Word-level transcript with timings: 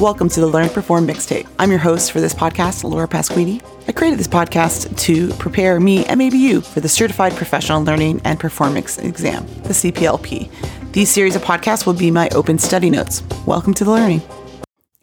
Welcome 0.00 0.30
to 0.30 0.40
the 0.40 0.46
Learn 0.46 0.70
Perform 0.70 1.06
Mixtape. 1.06 1.46
I'm 1.58 1.68
your 1.68 1.78
host 1.78 2.10
for 2.10 2.22
this 2.22 2.32
podcast, 2.32 2.84
Laura 2.84 3.06
Pasquini. 3.06 3.62
I 3.86 3.92
created 3.92 4.18
this 4.18 4.26
podcast 4.26 4.96
to 5.00 5.28
prepare 5.34 5.78
me 5.78 6.06
and 6.06 6.16
maybe 6.16 6.38
you 6.38 6.62
for 6.62 6.80
the 6.80 6.88
Certified 6.88 7.34
Professional 7.34 7.82
Learning 7.82 8.18
and 8.24 8.40
Performance 8.40 8.96
Exam, 8.96 9.46
the 9.64 9.74
CPLP. 9.74 10.50
These 10.92 11.10
series 11.10 11.36
of 11.36 11.42
podcasts 11.42 11.84
will 11.84 11.92
be 11.92 12.10
my 12.10 12.30
open 12.30 12.58
study 12.58 12.88
notes. 12.88 13.22
Welcome 13.44 13.74
to 13.74 13.84
the 13.84 13.90
learning. 13.90 14.22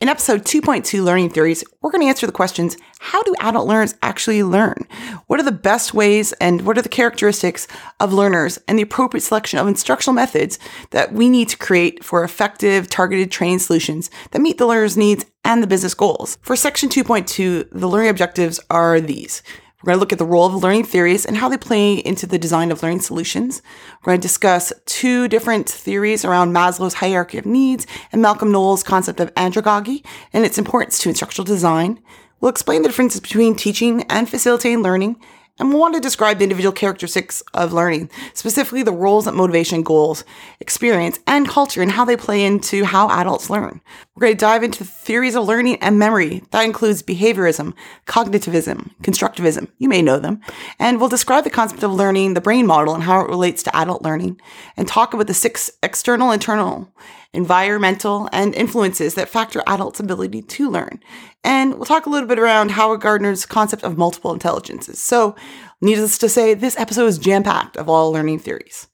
In 0.02 0.10
episode 0.10 0.42
2.2 0.46 1.04
Learning 1.04 1.30
Theories, 1.30 1.64
we're 1.82 1.92
going 1.92 2.02
to 2.02 2.08
answer 2.08 2.26
the 2.26 2.32
questions 2.34 2.76
How 3.12 3.24
do 3.24 3.34
adult 3.40 3.70
learners 3.70 3.96
actually 4.02 4.44
learn? 4.44 4.86
What 5.28 5.40
are 5.40 5.44
the 5.44 5.52
best 5.54 5.94
ways 5.94 6.34
and 6.42 6.64
what 6.64 6.78
are 6.78 6.82
the 6.82 6.90
characteristics 6.90 7.66
of 8.02 8.12
learners 8.12 8.60
and 8.68 8.78
the 8.78 8.84
appropriate 8.84 9.24
selection 9.24 9.60
of 9.60 9.66
instructional 9.66 10.14
methods 10.14 10.60
that 10.90 11.14
we 11.14 11.30
need 11.30 11.48
to 11.48 11.58
create 11.58 12.04
for 12.04 12.26
effective, 12.26 12.90
targeted 12.90 13.32
training 13.32 13.60
solutions 13.60 14.12
that 14.32 14.42
meet 14.42 14.58
the 14.58 14.66
learner's 14.66 14.98
needs 14.98 15.26
and 15.46 15.64
the 15.64 15.68
business 15.68 15.94
goals? 15.94 16.38
For 16.42 16.58
section 16.58 16.90
2.2, 16.90 17.70
the 17.72 17.88
learning 17.88 18.10
objectives 18.10 18.60
are 18.70 19.00
these 19.00 19.42
we're 19.84 19.92
going 19.92 19.98
to 19.98 20.00
look 20.00 20.12
at 20.12 20.18
the 20.18 20.26
role 20.26 20.48
of 20.48 20.56
learning 20.56 20.86
theories 20.86 21.24
and 21.24 21.38
how 21.38 21.50
they 21.50 21.58
play 21.58 21.94
into 21.94 22.26
the 22.26 22.40
design 22.40 22.72
of 22.72 22.82
learning 22.82 23.00
solutions. 23.00 23.62
We're 24.02 24.12
going 24.12 24.22
to 24.22 24.28
discuss 24.28 24.74
two 24.86 25.28
different 25.28 25.70
theories 25.70 26.26
around 26.26 26.52
Maslow's 26.52 26.96
hierarchy 26.96 27.38
of 27.38 27.46
needs 27.46 27.86
and 28.12 28.22
Malcolm 28.22 28.52
Knowles' 28.52 28.82
concept 28.82 29.20
of 29.20 29.34
andragogy 29.36 30.04
and 30.34 30.44
its 30.44 30.58
importance 30.58 30.98
to 31.00 31.10
instructional 31.10 31.46
design. 31.46 32.02
We'll 32.40 32.52
explain 32.52 32.82
the 32.82 32.90
differences 32.90 33.22
between 33.22 33.56
teaching 33.56 34.04
and 34.04 34.30
facilitating 34.30 34.84
learning 34.84 35.18
and 35.60 35.70
we'll 35.70 35.80
want 35.80 35.96
to 35.96 36.00
describe 36.00 36.38
the 36.38 36.44
individual 36.44 36.72
characteristics 36.72 37.42
of 37.54 37.74
learning, 37.74 38.12
specifically 38.34 38.84
the 38.84 38.92
roles 38.92 39.26
that 39.26 39.34
motivation, 39.34 39.82
goals, 39.82 40.24
experience, 40.60 41.20
and 41.26 41.48
culture 41.48 41.82
and 41.82 41.92
how 41.92 42.06
they 42.06 42.16
play 42.16 42.46
into 42.46 42.84
how 42.84 43.10
adults 43.10 43.50
learn. 43.50 43.82
We're 44.16 44.28
going 44.28 44.34
to 44.34 44.40
dive 44.40 44.64
into 44.64 44.80
the 44.80 44.90
theories 44.90 45.36
of 45.36 45.46
learning 45.46 45.78
and 45.82 45.98
memory. 45.98 46.44
That 46.52 46.66
includes 46.66 47.02
behaviorism, 47.02 47.74
cognitivism, 48.06 48.92
constructivism. 49.02 49.70
You 49.80 49.90
may 49.90 50.02
know 50.02 50.20
them. 50.20 50.42
And 50.80 51.00
we'll 51.00 51.10
describe 51.10 51.44
the 51.44 51.50
concept 51.50 51.84
of 51.84 51.94
learning, 51.94 52.36
the 52.36 52.42
brain 52.42 52.68
model, 52.68 52.94
and 52.94 53.04
how 53.04 53.22
it 53.22 53.30
relates 53.30 53.64
to 53.64 53.76
adult 53.76 54.04
learning, 54.04 54.40
and 54.76 54.88
talk 54.88 55.14
about 55.14 55.28
the 55.28 55.34
six 55.34 55.72
external, 55.82 56.32
internal, 56.32 56.94
environmental, 57.34 58.30
and 58.32 58.56
influences 58.56 59.16
that 59.16 59.30
factor 59.30 59.62
adults' 59.68 60.00
ability 60.00 60.42
to 60.42 60.70
learn. 60.70 61.00
And 61.44 61.76
we'll 61.76 61.86
talk 61.86 62.06
a 62.06 62.10
little 62.10 62.28
bit 62.28 62.40
around 62.40 62.72
Howard 62.72 63.02
Gardner's 63.02 63.46
concept 63.46 63.84
of 63.84 63.98
multiple 63.98 64.34
intelligences. 64.34 65.00
So, 65.00 65.36
needless 65.82 66.18
to 66.20 66.30
say, 66.30 66.54
this 66.54 66.78
episode 66.78 67.08
is 67.08 67.18
jam 67.18 67.44
packed 67.44 67.78
of 67.78 67.90
all 67.90 68.12
learning 68.12 68.40
theories. 68.40 68.88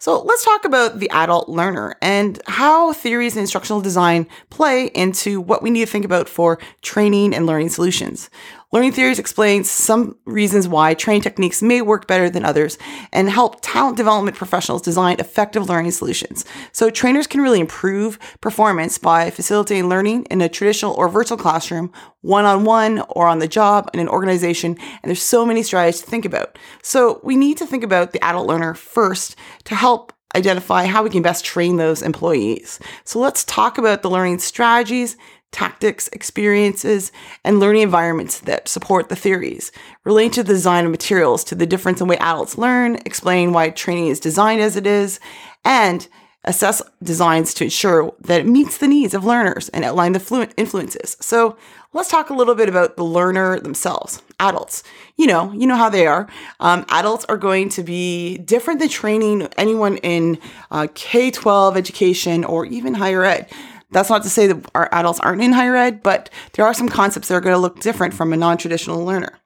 So 0.00 0.22
let's 0.22 0.42
talk 0.46 0.64
about 0.64 0.98
the 0.98 1.10
adult 1.10 1.50
learner 1.50 1.94
and 2.00 2.40
how 2.46 2.94
theories 2.94 3.34
and 3.36 3.42
instructional 3.42 3.82
design 3.82 4.26
play 4.48 4.86
into 4.86 5.42
what 5.42 5.62
we 5.62 5.68
need 5.68 5.80
to 5.80 5.92
think 5.92 6.06
about 6.06 6.26
for 6.26 6.58
training 6.80 7.34
and 7.34 7.44
learning 7.44 7.68
solutions. 7.68 8.30
Learning 8.72 8.92
theories 8.92 9.18
explain 9.18 9.64
some 9.64 10.16
reasons 10.26 10.68
why 10.68 10.94
training 10.94 11.22
techniques 11.22 11.60
may 11.60 11.82
work 11.82 12.06
better 12.06 12.30
than 12.30 12.44
others 12.44 12.78
and 13.12 13.28
help 13.28 13.56
talent 13.62 13.96
development 13.96 14.36
professionals 14.36 14.80
design 14.80 15.18
effective 15.18 15.68
learning 15.68 15.90
solutions. 15.90 16.44
So 16.70 16.88
trainers 16.88 17.26
can 17.26 17.40
really 17.40 17.58
improve 17.58 18.16
performance 18.40 18.96
by 18.96 19.30
facilitating 19.30 19.88
learning 19.88 20.26
in 20.26 20.40
a 20.40 20.48
traditional 20.48 20.94
or 20.94 21.08
virtual 21.08 21.36
classroom, 21.36 21.92
one-on-one 22.20 23.02
or 23.08 23.26
on 23.26 23.40
the 23.40 23.48
job 23.48 23.90
in 23.92 23.98
an 23.98 24.08
organization. 24.08 24.76
And 25.02 25.10
there's 25.10 25.20
so 25.20 25.44
many 25.44 25.64
strategies 25.64 26.02
to 26.02 26.06
think 26.06 26.24
about. 26.24 26.56
So 26.80 27.20
we 27.24 27.34
need 27.34 27.56
to 27.58 27.66
think 27.66 27.82
about 27.82 28.12
the 28.12 28.24
adult 28.24 28.46
learner 28.46 28.74
first 28.74 29.34
to 29.64 29.74
help 29.74 30.12
identify 30.36 30.86
how 30.86 31.02
we 31.02 31.10
can 31.10 31.22
best 31.22 31.44
train 31.44 31.76
those 31.76 32.02
employees. 32.02 32.78
So 33.02 33.18
let's 33.18 33.44
talk 33.44 33.78
about 33.78 34.02
the 34.02 34.10
learning 34.10 34.38
strategies, 34.38 35.16
tactics, 35.52 36.08
experiences, 36.12 37.10
and 37.44 37.58
learning 37.60 37.82
environments 37.82 38.40
that 38.40 38.68
support 38.68 39.08
the 39.08 39.16
theories, 39.16 39.72
relating 40.04 40.30
to 40.30 40.42
the 40.42 40.52
design 40.52 40.84
of 40.84 40.90
materials, 40.90 41.42
to 41.44 41.54
the 41.54 41.66
difference 41.66 42.00
in 42.00 42.08
way 42.08 42.16
adults 42.18 42.56
learn, 42.56 42.96
explain 43.04 43.52
why 43.52 43.70
training 43.70 44.08
is 44.08 44.20
designed 44.20 44.60
as 44.60 44.76
it 44.76 44.86
is, 44.86 45.18
and 45.64 46.08
assess 46.44 46.80
designs 47.02 47.52
to 47.52 47.64
ensure 47.64 48.14
that 48.20 48.40
it 48.40 48.46
meets 48.46 48.78
the 48.78 48.88
needs 48.88 49.12
of 49.12 49.24
learners 49.24 49.68
and 49.70 49.84
outline 49.84 50.12
the 50.12 50.20
fluent 50.20 50.54
influences. 50.56 51.16
So 51.20 51.56
let's 51.92 52.08
talk 52.08 52.30
a 52.30 52.34
little 52.34 52.54
bit 52.54 52.68
about 52.68 52.96
the 52.96 53.04
learner 53.04 53.60
themselves, 53.60 54.22
adults. 54.38 54.82
You 55.16 55.26
know, 55.26 55.52
you 55.52 55.66
know 55.66 55.76
how 55.76 55.90
they 55.90 56.06
are. 56.06 56.28
Um, 56.58 56.86
adults 56.88 57.26
are 57.26 57.36
going 57.36 57.68
to 57.70 57.82
be 57.82 58.38
different 58.38 58.80
than 58.80 58.88
training 58.88 59.48
anyone 59.58 59.98
in 59.98 60.38
uh, 60.70 60.88
K 60.94 61.30
12 61.30 61.76
education 61.76 62.44
or 62.44 62.64
even 62.64 62.94
higher 62.94 63.24
ed. 63.24 63.50
That's 63.92 64.10
not 64.10 64.22
to 64.22 64.30
say 64.30 64.46
that 64.46 64.70
our 64.74 64.88
adults 64.92 65.20
aren't 65.20 65.42
in 65.42 65.52
higher 65.52 65.76
ed, 65.76 66.02
but 66.02 66.30
there 66.52 66.64
are 66.64 66.74
some 66.74 66.88
concepts 66.88 67.28
that 67.28 67.34
are 67.34 67.40
going 67.40 67.54
to 67.54 67.60
look 67.60 67.80
different 67.80 68.14
from 68.14 68.32
a 68.32 68.36
non 68.36 68.56
traditional 68.56 69.04
learner. 69.04 69.38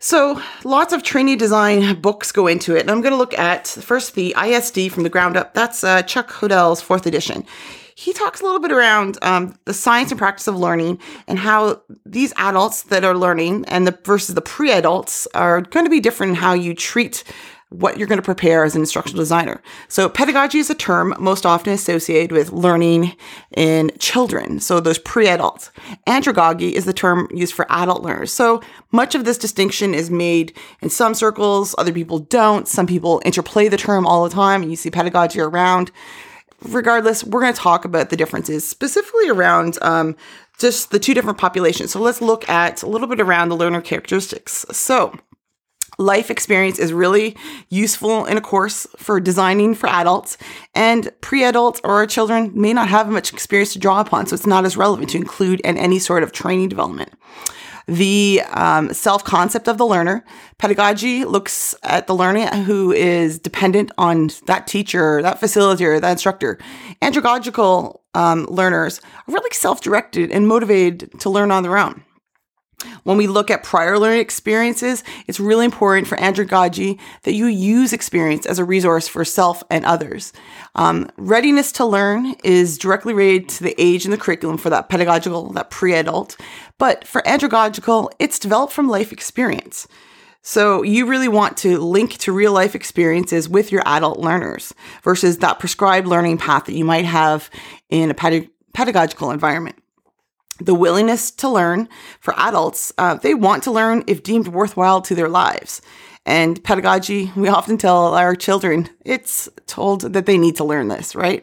So, 0.00 0.40
lots 0.64 0.92
of 0.92 1.02
training 1.02 1.38
design 1.38 2.00
books 2.00 2.30
go 2.30 2.46
into 2.46 2.76
it. 2.76 2.82
And 2.82 2.90
I'm 2.90 3.00
going 3.00 3.12
to 3.12 3.18
look 3.18 3.36
at 3.36 3.66
first 3.66 4.14
the 4.14 4.34
ISD 4.40 4.92
from 4.92 5.02
the 5.02 5.10
ground 5.10 5.36
up. 5.36 5.54
That's 5.54 5.82
uh, 5.82 6.02
Chuck 6.02 6.30
Hodell's 6.30 6.80
fourth 6.80 7.04
edition. 7.04 7.44
He 7.96 8.12
talks 8.12 8.40
a 8.40 8.44
little 8.44 8.60
bit 8.60 8.70
around 8.70 9.18
um, 9.22 9.58
the 9.64 9.74
science 9.74 10.12
and 10.12 10.18
practice 10.18 10.46
of 10.46 10.56
learning 10.56 11.00
and 11.26 11.36
how 11.36 11.82
these 12.06 12.32
adults 12.36 12.84
that 12.84 13.02
are 13.02 13.16
learning 13.16 13.64
and 13.66 13.88
the 13.88 13.98
versus 14.04 14.36
the 14.36 14.40
pre-adults 14.40 15.26
are 15.34 15.62
going 15.62 15.84
to 15.84 15.90
be 15.90 15.98
different 15.98 16.30
in 16.30 16.36
how 16.36 16.52
you 16.52 16.74
treat 16.74 17.24
what 17.70 17.98
you're 17.98 18.06
going 18.06 18.18
to 18.18 18.22
prepare 18.22 18.64
as 18.64 18.74
an 18.74 18.80
instructional 18.80 19.20
designer. 19.20 19.60
So 19.88 20.08
pedagogy 20.08 20.58
is 20.58 20.70
a 20.70 20.74
term 20.74 21.14
most 21.18 21.44
often 21.44 21.72
associated 21.72 22.32
with 22.32 22.50
learning 22.50 23.14
in 23.56 23.90
children, 23.98 24.60
so 24.60 24.80
those 24.80 24.98
pre-adults. 24.98 25.70
Andragogy 26.06 26.72
is 26.72 26.86
the 26.86 26.92
term 26.92 27.28
used 27.32 27.54
for 27.54 27.66
adult 27.70 28.02
learners. 28.02 28.32
So 28.32 28.62
much 28.90 29.14
of 29.14 29.24
this 29.24 29.36
distinction 29.36 29.94
is 29.94 30.10
made 30.10 30.56
in 30.80 30.88
some 30.88 31.14
circles, 31.14 31.74
other 31.76 31.92
people 31.92 32.18
don't. 32.18 32.66
Some 32.66 32.86
people 32.86 33.20
interplay 33.24 33.68
the 33.68 33.76
term 33.76 34.06
all 34.06 34.24
the 34.24 34.34
time, 34.34 34.62
and 34.62 34.70
you 34.70 34.76
see 34.76 34.90
pedagogy 34.90 35.40
around. 35.40 35.90
Regardless, 36.62 37.22
we're 37.22 37.40
going 37.40 37.54
to 37.54 37.60
talk 37.60 37.84
about 37.84 38.10
the 38.10 38.16
differences, 38.16 38.66
specifically 38.66 39.28
around 39.28 39.78
um, 39.82 40.16
just 40.58 40.90
the 40.90 40.98
two 40.98 41.14
different 41.14 41.38
populations. 41.38 41.92
So 41.92 42.00
let's 42.00 42.20
look 42.20 42.48
at 42.48 42.82
a 42.82 42.88
little 42.88 43.06
bit 43.06 43.20
around 43.20 43.48
the 43.48 43.56
learner 43.56 43.80
characteristics. 43.80 44.66
So 44.72 45.14
life 45.98 46.30
experience 46.30 46.78
is 46.78 46.92
really 46.92 47.36
useful 47.68 48.24
in 48.26 48.36
a 48.36 48.40
course 48.40 48.86
for 48.96 49.20
designing 49.20 49.74
for 49.74 49.88
adults 49.88 50.36
and 50.74 51.10
pre-adults 51.20 51.80
or 51.84 52.06
children 52.06 52.50
may 52.54 52.72
not 52.72 52.88
have 52.88 53.08
much 53.08 53.32
experience 53.32 53.72
to 53.72 53.78
draw 53.78 54.00
upon 54.00 54.26
so 54.26 54.34
it's 54.34 54.46
not 54.46 54.64
as 54.64 54.76
relevant 54.76 55.10
to 55.10 55.16
include 55.16 55.60
in 55.60 55.76
any 55.76 55.98
sort 55.98 56.22
of 56.22 56.32
training 56.32 56.68
development 56.68 57.12
the 57.88 58.42
um, 58.50 58.92
self 58.92 59.24
concept 59.24 59.66
of 59.66 59.78
the 59.78 59.86
learner. 59.86 60.24
Pedagogy 60.58 61.24
looks 61.24 61.74
at 61.82 62.06
the 62.06 62.14
learner 62.14 62.46
who 62.64 62.92
is 62.92 63.38
dependent 63.38 63.90
on 63.96 64.28
that 64.46 64.66
teacher, 64.66 65.22
that 65.22 65.40
facilitator, 65.40 66.00
that 66.00 66.12
instructor. 66.12 66.58
Andragogical 67.00 68.00
um, 68.14 68.44
learners 68.44 69.00
are 69.26 69.34
really 69.34 69.50
self 69.52 69.80
directed 69.80 70.30
and 70.30 70.46
motivated 70.46 71.18
to 71.20 71.30
learn 71.30 71.50
on 71.50 71.62
their 71.62 71.78
own. 71.78 72.04
When 73.02 73.16
we 73.16 73.26
look 73.26 73.50
at 73.50 73.64
prior 73.64 73.98
learning 73.98 74.20
experiences, 74.20 75.02
it's 75.26 75.40
really 75.40 75.64
important 75.64 76.06
for 76.06 76.16
andragogy 76.18 76.98
that 77.22 77.32
you 77.32 77.46
use 77.46 77.92
experience 77.92 78.46
as 78.46 78.58
a 78.58 78.64
resource 78.64 79.08
for 79.08 79.24
self 79.24 79.62
and 79.70 79.84
others. 79.84 80.32
Um, 80.74 81.10
readiness 81.16 81.72
to 81.72 81.84
learn 81.84 82.34
is 82.44 82.78
directly 82.78 83.14
related 83.14 83.48
to 83.50 83.64
the 83.64 83.74
age 83.78 84.04
and 84.04 84.12
the 84.12 84.18
curriculum 84.18 84.58
for 84.58 84.70
that 84.70 84.88
pedagogical, 84.88 85.52
that 85.52 85.70
pre-adult. 85.70 86.36
But 86.78 87.06
for 87.06 87.22
andragogical, 87.22 88.10
it's 88.18 88.38
developed 88.38 88.72
from 88.72 88.88
life 88.88 89.12
experience. 89.12 89.88
So 90.42 90.82
you 90.82 91.06
really 91.06 91.28
want 91.28 91.56
to 91.58 91.78
link 91.78 92.18
to 92.18 92.32
real 92.32 92.52
life 92.52 92.74
experiences 92.74 93.48
with 93.48 93.72
your 93.72 93.82
adult 93.86 94.18
learners 94.18 94.72
versus 95.02 95.38
that 95.38 95.58
prescribed 95.58 96.06
learning 96.06 96.38
path 96.38 96.66
that 96.66 96.74
you 96.74 96.84
might 96.84 97.04
have 97.04 97.50
in 97.90 98.10
a 98.10 98.48
pedagogical 98.72 99.30
environment 99.30 99.82
the 100.60 100.74
willingness 100.74 101.30
to 101.32 101.48
learn 101.48 101.88
for 102.20 102.34
adults, 102.38 102.92
uh, 102.98 103.14
they 103.14 103.34
want 103.34 103.62
to 103.64 103.70
learn 103.70 104.04
if 104.06 104.22
deemed 104.22 104.48
worthwhile 104.48 105.00
to 105.02 105.14
their 105.14 105.28
lives. 105.28 105.82
And 106.26 106.62
pedagogy, 106.62 107.32
we 107.36 107.48
often 107.48 107.78
tell 107.78 108.14
our 108.14 108.36
children, 108.36 108.90
it's 109.04 109.48
told 109.66 110.12
that 110.12 110.26
they 110.26 110.36
need 110.36 110.56
to 110.56 110.64
learn 110.64 110.88
this, 110.88 111.14
right? 111.14 111.42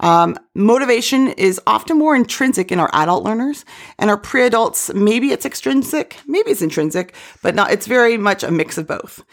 Um, 0.00 0.36
motivation 0.54 1.28
is 1.28 1.60
often 1.66 1.98
more 1.98 2.16
intrinsic 2.16 2.72
in 2.72 2.80
our 2.80 2.90
adult 2.92 3.24
learners, 3.24 3.64
and 3.98 4.10
our 4.10 4.16
pre-adults, 4.16 4.92
maybe 4.94 5.30
it's 5.30 5.46
extrinsic, 5.46 6.18
maybe 6.26 6.50
it's 6.50 6.62
intrinsic, 6.62 7.14
but 7.42 7.54
not, 7.54 7.70
it's 7.70 7.86
very 7.86 8.16
much 8.16 8.42
a 8.42 8.50
mix 8.50 8.78
of 8.78 8.86
both. 8.86 9.24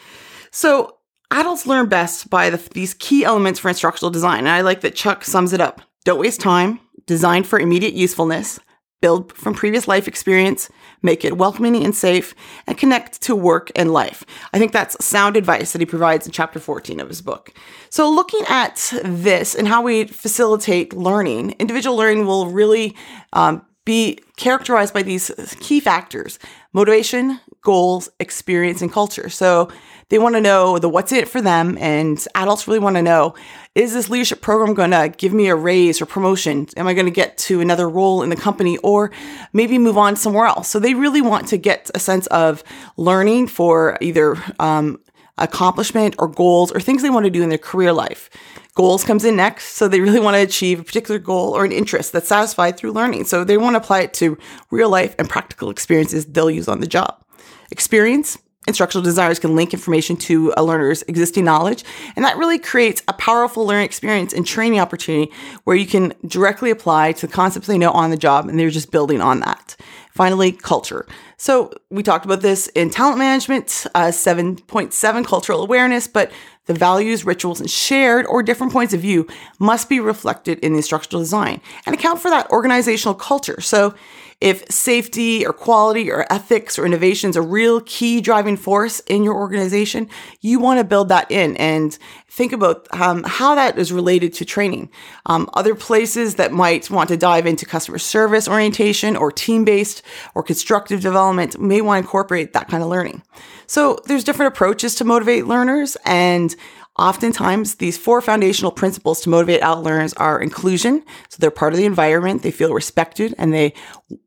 So 0.50 0.98
adults 1.30 1.66
learn 1.66 1.88
best 1.88 2.28
by 2.30 2.50
the, 2.50 2.58
these 2.74 2.94
key 2.94 3.24
elements 3.24 3.60
for 3.60 3.68
instructional 3.68 4.10
design. 4.10 4.40
And 4.40 4.50
I 4.50 4.60
like 4.60 4.82
that 4.82 4.94
Chuck 4.94 5.24
sums 5.24 5.52
it 5.52 5.60
up. 5.60 5.80
Don't 6.04 6.20
waste 6.20 6.40
time, 6.40 6.80
design 7.06 7.44
for 7.44 7.58
immediate 7.58 7.94
usefulness, 7.94 8.60
build 9.02 9.34
from 9.34 9.52
previous 9.52 9.86
life 9.86 10.08
experience, 10.08 10.70
make 11.02 11.26
it 11.26 11.36
welcoming 11.36 11.84
and 11.84 11.94
safe, 11.94 12.34
and 12.66 12.78
connect 12.78 13.20
to 13.22 13.36
work 13.36 13.70
and 13.76 13.92
life. 13.92 14.24
I 14.54 14.58
think 14.58 14.72
that's 14.72 15.04
sound 15.04 15.36
advice 15.36 15.72
that 15.72 15.82
he 15.82 15.86
provides 15.86 16.24
in 16.24 16.32
chapter 16.32 16.58
14 16.58 17.00
of 17.00 17.08
his 17.08 17.20
book. 17.20 17.52
So, 17.90 18.10
looking 18.10 18.44
at 18.48 18.94
this 19.04 19.54
and 19.54 19.68
how 19.68 19.82
we 19.82 20.04
facilitate 20.04 20.94
learning, 20.94 21.50
individual 21.58 21.96
learning 21.96 22.24
will 22.24 22.46
really 22.46 22.96
um, 23.34 23.62
be 23.84 24.18
characterized 24.36 24.94
by 24.94 25.02
these 25.02 25.30
key 25.60 25.80
factors 25.80 26.38
motivation, 26.72 27.38
goals, 27.62 28.08
experience, 28.18 28.80
and 28.80 28.90
culture. 28.90 29.28
So 29.28 29.68
they 30.08 30.18
want 30.18 30.34
to 30.34 30.40
know 30.40 30.78
the 30.78 30.88
what's 30.88 31.12
in 31.12 31.18
it 31.18 31.28
for 31.28 31.40
them, 31.40 31.78
and 31.78 32.24
adults 32.34 32.66
really 32.66 32.78
want 32.78 32.96
to 32.96 33.02
know 33.02 33.34
is 33.74 33.94
this 33.94 34.10
leadership 34.10 34.42
program 34.42 34.74
going 34.74 34.90
to 34.90 35.12
give 35.16 35.32
me 35.32 35.48
a 35.48 35.56
raise 35.56 36.02
or 36.02 36.06
promotion? 36.06 36.68
Am 36.76 36.86
I 36.86 36.92
going 36.92 37.06
to 37.06 37.12
get 37.12 37.38
to 37.38 37.62
another 37.62 37.88
role 37.88 38.22
in 38.22 38.28
the 38.28 38.36
company 38.36 38.76
or 38.78 39.10
maybe 39.54 39.78
move 39.78 39.96
on 39.96 40.14
somewhere 40.14 40.46
else? 40.46 40.68
So 40.68 40.78
they 40.78 40.92
really 40.92 41.22
want 41.22 41.48
to 41.48 41.56
get 41.56 41.90
a 41.94 41.98
sense 41.98 42.26
of 42.26 42.62
learning 42.98 43.46
for 43.46 43.96
either 44.02 44.36
um, 44.60 45.00
accomplishment 45.38 46.14
or 46.18 46.28
goals 46.28 46.70
or 46.72 46.80
things 46.80 47.00
they 47.00 47.08
want 47.08 47.24
to 47.24 47.30
do 47.30 47.42
in 47.42 47.48
their 47.48 47.56
career 47.56 47.94
life. 47.94 48.28
Goals 48.74 49.04
comes 49.04 49.24
in 49.24 49.36
next. 49.36 49.76
So 49.76 49.88
they 49.88 50.00
really 50.00 50.20
want 50.20 50.34
to 50.34 50.42
achieve 50.42 50.80
a 50.80 50.84
particular 50.84 51.18
goal 51.18 51.56
or 51.56 51.64
an 51.64 51.72
interest 51.72 52.12
that's 52.12 52.28
satisfied 52.28 52.76
through 52.76 52.92
learning. 52.92 53.24
So 53.24 53.42
they 53.44 53.56
want 53.56 53.74
to 53.74 53.80
apply 53.80 54.00
it 54.00 54.14
to 54.14 54.36
real 54.70 54.90
life 54.90 55.14
and 55.18 55.28
practical 55.28 55.70
experiences 55.70 56.26
they'll 56.26 56.50
use 56.50 56.68
on 56.68 56.80
the 56.80 56.86
job. 56.86 57.24
Experience, 57.70 58.38
instructional 58.66 59.02
designers 59.02 59.38
can 59.38 59.56
link 59.56 59.72
information 59.72 60.16
to 60.16 60.52
a 60.56 60.62
learner's 60.62 61.02
existing 61.02 61.44
knowledge. 61.44 61.84
And 62.14 62.24
that 62.24 62.36
really 62.36 62.58
creates 62.58 63.02
a 63.08 63.12
powerful 63.12 63.66
learning 63.66 63.84
experience 63.84 64.32
and 64.32 64.46
training 64.46 64.78
opportunity 64.78 65.32
where 65.64 65.76
you 65.76 65.86
can 65.86 66.14
directly 66.26 66.70
apply 66.70 67.12
to 67.12 67.26
the 67.26 67.32
concepts 67.32 67.66
they 67.66 67.78
know 67.78 67.90
on 67.90 68.10
the 68.10 68.16
job 68.16 68.48
and 68.48 68.58
they're 68.58 68.70
just 68.70 68.90
building 68.90 69.20
on 69.20 69.40
that. 69.40 69.76
Finally, 70.12 70.52
culture. 70.52 71.06
So 71.38 71.72
we 71.90 72.02
talked 72.02 72.24
about 72.24 72.42
this 72.42 72.68
in 72.68 72.90
talent 72.90 73.18
management, 73.18 73.86
uh, 73.94 74.08
7.7 74.08 75.26
cultural 75.26 75.62
awareness, 75.62 76.06
but 76.06 76.30
the 76.66 76.74
values, 76.74 77.24
rituals, 77.24 77.60
and 77.60 77.70
shared 77.70 78.26
or 78.26 78.42
different 78.42 78.72
points 78.72 78.94
of 78.94 79.00
view 79.00 79.26
must 79.58 79.88
be 79.88 79.98
reflected 79.98 80.58
in 80.60 80.72
the 80.72 80.78
instructional 80.78 81.20
design 81.20 81.60
and 81.86 81.94
account 81.94 82.20
for 82.20 82.30
that 82.30 82.48
organizational 82.50 83.14
culture. 83.14 83.60
So 83.60 83.94
if 84.42 84.68
safety 84.68 85.46
or 85.46 85.52
quality 85.52 86.10
or 86.10 86.26
ethics 86.28 86.76
or 86.76 86.84
innovation 86.84 87.30
is 87.30 87.36
a 87.36 87.42
real 87.42 87.80
key 87.82 88.20
driving 88.20 88.56
force 88.56 88.98
in 89.06 89.22
your 89.22 89.36
organization, 89.36 90.08
you 90.40 90.58
want 90.58 90.80
to 90.80 90.84
build 90.84 91.08
that 91.10 91.30
in 91.30 91.56
and 91.58 91.96
think 92.28 92.52
about 92.52 92.88
um, 93.00 93.22
how 93.22 93.54
that 93.54 93.78
is 93.78 93.92
related 93.92 94.34
to 94.34 94.44
training. 94.44 94.90
Um, 95.26 95.48
other 95.54 95.76
places 95.76 96.34
that 96.34 96.50
might 96.50 96.90
want 96.90 97.08
to 97.10 97.16
dive 97.16 97.46
into 97.46 97.64
customer 97.64 97.98
service 97.98 98.48
orientation 98.48 99.16
or 99.16 99.30
team 99.30 99.64
based 99.64 100.02
or 100.34 100.42
constructive 100.42 101.00
development 101.00 101.60
may 101.60 101.80
want 101.80 102.02
to 102.02 102.06
incorporate 102.08 102.52
that 102.52 102.68
kind 102.68 102.82
of 102.82 102.88
learning. 102.88 103.22
So 103.68 104.00
there's 104.06 104.24
different 104.24 104.52
approaches 104.52 104.96
to 104.96 105.04
motivate 105.04 105.46
learners 105.46 105.96
and 106.04 106.56
Oftentimes, 106.98 107.76
these 107.76 107.96
four 107.96 108.20
foundational 108.20 108.70
principles 108.70 109.22
to 109.22 109.30
motivate 109.30 109.62
out 109.62 109.82
learners 109.82 110.12
are 110.14 110.40
inclusion. 110.40 111.02
So 111.30 111.38
they're 111.38 111.50
part 111.50 111.72
of 111.72 111.78
the 111.78 111.86
environment, 111.86 112.42
they 112.42 112.50
feel 112.50 112.74
respected, 112.74 113.34
and 113.38 113.52
they 113.52 113.72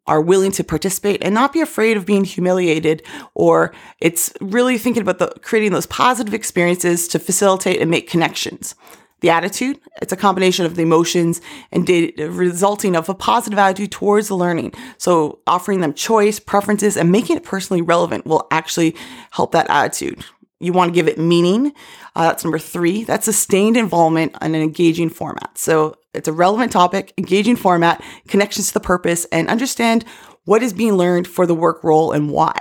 are 0.07 0.19
willing 0.19 0.51
to 0.53 0.63
participate 0.63 1.23
and 1.23 1.35
not 1.35 1.53
be 1.53 1.61
afraid 1.61 1.95
of 1.95 2.07
being 2.07 2.23
humiliated. 2.23 3.03
Or 3.35 3.71
it's 3.99 4.33
really 4.41 4.79
thinking 4.79 5.03
about 5.03 5.19
the, 5.19 5.27
creating 5.41 5.73
those 5.73 5.85
positive 5.85 6.33
experiences 6.33 7.07
to 7.09 7.19
facilitate 7.19 7.79
and 7.79 7.91
make 7.91 8.09
connections. 8.09 8.73
The 9.21 9.29
attitude, 9.29 9.79
it's 10.01 10.11
a 10.11 10.17
combination 10.17 10.65
of 10.65 10.75
the 10.75 10.83
emotions 10.83 11.41
and 11.71 11.87
data 11.87 12.29
resulting 12.29 12.95
of 12.95 13.09
a 13.09 13.15
positive 13.15 13.57
attitude 13.57 13.91
towards 13.91 14.27
the 14.27 14.35
learning. 14.35 14.73
So 14.97 15.39
offering 15.47 15.79
them 15.79 15.93
choice, 15.93 16.39
preferences, 16.39 16.97
and 16.97 17.11
making 17.11 17.37
it 17.37 17.43
personally 17.43 17.81
relevant 17.81 18.25
will 18.25 18.45
actually 18.51 18.95
help 19.31 19.53
that 19.53 19.69
attitude. 19.69 20.25
You 20.59 20.73
want 20.73 20.89
to 20.89 20.95
give 20.95 21.07
it 21.07 21.17
meaning. 21.17 21.73
Uh, 22.15 22.27
that's 22.27 22.43
number 22.43 22.59
three. 22.59 23.03
That's 23.03 23.25
sustained 23.25 23.75
involvement 23.75 24.35
in 24.41 24.55
an 24.55 24.61
engaging 24.61 25.09
format. 25.09 25.57
So 25.57 25.97
it's 26.13 26.27
a 26.27 26.33
relevant 26.33 26.71
topic, 26.71 27.13
engaging 27.17 27.57
format, 27.57 28.03
connections 28.27 28.67
to 28.67 28.73
the 28.73 28.79
purpose, 28.79 29.25
and 29.31 29.49
understand 29.49 30.05
what 30.45 30.63
is 30.63 30.73
being 30.73 30.93
learned 30.93 31.27
for 31.27 31.45
the 31.45 31.55
work 31.55 31.83
role 31.83 32.11
and 32.11 32.29
why. 32.29 32.57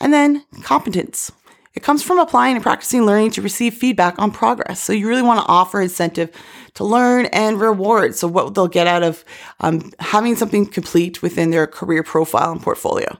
And 0.00 0.12
then 0.12 0.44
competence. 0.62 1.30
It 1.74 1.84
comes 1.84 2.02
from 2.02 2.18
applying 2.18 2.56
and 2.56 2.62
practicing 2.62 3.06
learning 3.06 3.30
to 3.32 3.42
receive 3.42 3.74
feedback 3.74 4.18
on 4.18 4.32
progress. 4.32 4.82
So 4.82 4.92
you 4.92 5.06
really 5.06 5.22
want 5.22 5.40
to 5.40 5.46
offer 5.46 5.80
incentive 5.80 6.34
to 6.74 6.84
learn 6.84 7.26
and 7.26 7.60
reward. 7.60 8.16
So 8.16 8.26
what 8.26 8.54
they'll 8.54 8.66
get 8.66 8.88
out 8.88 9.04
of 9.04 9.24
um, 9.60 9.92
having 10.00 10.34
something 10.34 10.66
complete 10.66 11.22
within 11.22 11.50
their 11.50 11.68
career 11.68 12.02
profile 12.02 12.50
and 12.50 12.60
portfolio. 12.60 13.16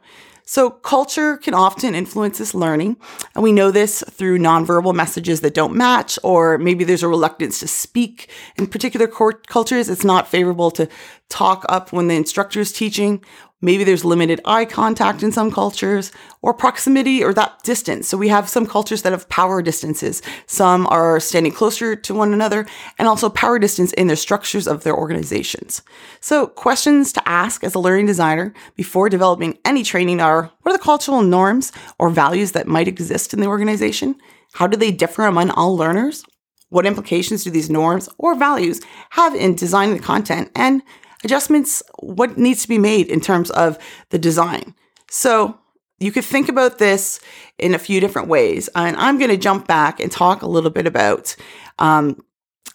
So, 0.52 0.68
culture 0.68 1.36
can 1.36 1.54
often 1.54 1.94
influence 1.94 2.38
this 2.38 2.54
learning, 2.54 2.96
and 3.36 3.44
we 3.44 3.52
know 3.52 3.70
this 3.70 4.02
through 4.10 4.40
nonverbal 4.40 4.92
messages 4.92 5.42
that 5.42 5.54
don't 5.54 5.76
match, 5.76 6.18
or 6.24 6.58
maybe 6.58 6.82
there's 6.82 7.04
a 7.04 7.08
reluctance 7.08 7.60
to 7.60 7.68
speak. 7.68 8.28
In 8.56 8.66
particular 8.66 9.06
cultures, 9.06 9.88
it's 9.88 10.02
not 10.02 10.26
favorable 10.26 10.72
to 10.72 10.88
talk 11.28 11.64
up 11.68 11.92
when 11.92 12.08
the 12.08 12.16
instructor 12.16 12.58
is 12.58 12.72
teaching, 12.72 13.24
Maybe 13.62 13.84
there's 13.84 14.04
limited 14.04 14.40
eye 14.46 14.64
contact 14.64 15.22
in 15.22 15.32
some 15.32 15.50
cultures 15.50 16.12
or 16.40 16.54
proximity 16.54 17.22
or 17.22 17.34
that 17.34 17.62
distance. 17.62 18.08
So 18.08 18.16
we 18.16 18.28
have 18.28 18.48
some 18.48 18.66
cultures 18.66 19.02
that 19.02 19.12
have 19.12 19.28
power 19.28 19.60
distances. 19.60 20.22
Some 20.46 20.86
are 20.86 21.20
standing 21.20 21.52
closer 21.52 21.94
to 21.94 22.14
one 22.14 22.32
another 22.32 22.66
and 22.98 23.06
also 23.06 23.28
power 23.28 23.58
distance 23.58 23.92
in 23.92 24.06
their 24.06 24.16
structures 24.16 24.66
of 24.66 24.82
their 24.82 24.96
organizations. 24.96 25.82
So 26.20 26.46
questions 26.46 27.12
to 27.12 27.28
ask 27.28 27.62
as 27.62 27.74
a 27.74 27.78
learning 27.78 28.06
designer 28.06 28.54
before 28.76 29.10
developing 29.10 29.58
any 29.64 29.82
training 29.82 30.20
are, 30.20 30.50
what 30.62 30.72
are 30.72 30.78
the 30.78 30.82
cultural 30.82 31.20
norms 31.20 31.70
or 31.98 32.08
values 32.08 32.52
that 32.52 32.66
might 32.66 32.88
exist 32.88 33.34
in 33.34 33.40
the 33.40 33.46
organization? 33.46 34.16
How 34.54 34.66
do 34.66 34.76
they 34.78 34.90
differ 34.90 35.26
among 35.26 35.50
all 35.50 35.76
learners? 35.76 36.24
What 36.70 36.86
implications 36.86 37.44
do 37.44 37.50
these 37.50 37.68
norms 37.68 38.08
or 38.16 38.34
values 38.36 38.80
have 39.10 39.34
in 39.34 39.54
designing 39.54 39.96
the 39.96 40.02
content? 40.02 40.50
And 40.54 40.82
adjustments, 41.24 41.82
what 41.98 42.38
needs 42.38 42.62
to 42.62 42.68
be 42.68 42.78
made 42.78 43.08
in 43.08 43.20
terms 43.20 43.50
of 43.50 43.78
the 44.10 44.18
design. 44.18 44.74
So 45.10 45.58
you 45.98 46.12
could 46.12 46.24
think 46.24 46.48
about 46.48 46.78
this 46.78 47.20
in 47.58 47.74
a 47.74 47.78
few 47.78 48.00
different 48.00 48.28
ways. 48.28 48.68
And 48.74 48.96
I'm 48.96 49.18
going 49.18 49.30
to 49.30 49.36
jump 49.36 49.66
back 49.66 50.00
and 50.00 50.10
talk 50.10 50.42
a 50.42 50.48
little 50.48 50.70
bit 50.70 50.86
about 50.86 51.36
um, 51.78 52.22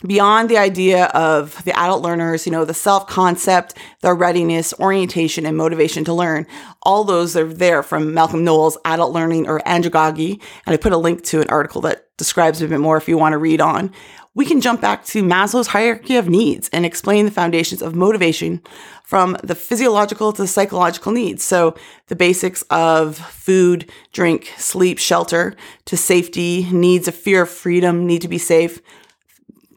beyond 0.06 0.50
the 0.50 0.58
idea 0.58 1.06
of 1.06 1.64
the 1.64 1.78
adult 1.78 2.04
learners, 2.04 2.46
you 2.46 2.52
know, 2.52 2.66
the 2.66 2.74
self 2.74 3.08
concept, 3.08 3.74
their 4.02 4.14
readiness, 4.14 4.74
orientation, 4.80 5.46
and 5.46 5.58
motivation 5.58 6.04
to 6.06 6.14
learn. 6.14 6.46
All 6.84 7.04
those 7.04 7.36
are 7.36 7.52
there 7.52 7.82
from 7.82 8.14
Malcolm 8.14 8.44
Knowles' 8.44 8.78
Adult 8.86 9.12
Learning 9.12 9.48
or 9.48 9.60
Andragogy. 9.62 10.42
And 10.66 10.74
I 10.74 10.78
put 10.78 10.94
a 10.94 10.98
link 10.98 11.24
to 11.26 11.42
an 11.42 11.50
article 11.50 11.82
that 11.82 12.06
describes 12.18 12.62
a 12.62 12.68
bit 12.68 12.80
more 12.80 12.98
if 12.98 13.08
you 13.08 13.18
want 13.18 13.34
to 13.34 13.38
read 13.38 13.60
on 13.60 13.92
we 14.36 14.46
can 14.46 14.62
jump 14.62 14.82
back 14.82 15.06
to 15.06 15.24
Maslow's 15.24 15.68
hierarchy 15.68 16.18
of 16.18 16.30
needs 16.30 16.70
and 16.74 16.86
explain 16.86 17.26
the 17.26 17.32
foundations 17.32 17.82
of 17.82 17.96
motivation 17.96 18.62
from 19.04 19.38
the 19.44 19.56
physiological 19.56 20.34
to 20.34 20.42
the 20.42 20.48
psychological 20.48 21.14
needs. 21.14 21.42
So 21.44 21.76
the 22.08 22.16
basics 22.16 22.62
of 22.64 23.18
food, 23.18 23.90
drink, 24.12 24.54
sleep, 24.58 25.00
shelter 25.00 25.56
to 25.86 25.96
safety, 25.96 26.68
needs 26.72 27.08
of 27.08 27.16
fear 27.16 27.44
of 27.44 27.50
freedom, 27.50 28.06
need 28.06 28.22
to 28.22 28.28
be 28.28 28.38
safe. 28.38 28.82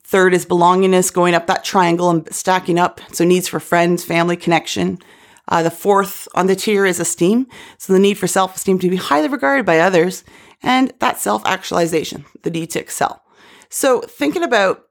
Third 0.03 0.35
is 0.35 0.45
belongingness, 0.45 1.13
going 1.13 1.35
up 1.35 1.47
that 1.47 1.65
triangle 1.65 2.11
and 2.11 2.35
stacking 2.35 2.79
up. 2.79 3.01
So 3.13 3.25
needs 3.25 3.47
for 3.47 3.61
friends, 3.61 4.05
family, 4.05 4.37
connection. 4.37 4.99
Uh, 5.47 5.63
the 5.63 5.71
fourth 5.71 6.27
on 6.35 6.47
the 6.47 6.57
tier 6.57 6.85
is 6.85 6.99
esteem. 6.99 7.47
So 7.79 7.93
the 7.93 7.99
need 7.99 8.19
for 8.19 8.27
self-esteem 8.27 8.81
to 8.81 8.91
be 8.91 8.97
highly 8.97 9.29
regarded 9.29 9.65
by 9.65 9.79
others 9.79 10.25
and 10.63 10.93
that 10.99 11.19
self-actualization, 11.19 12.25
the 12.43 12.51
need 12.51 12.71
to 12.71 12.81
excel. 12.81 13.23
So, 13.71 14.01
thinking 14.01 14.43
about 14.43 14.85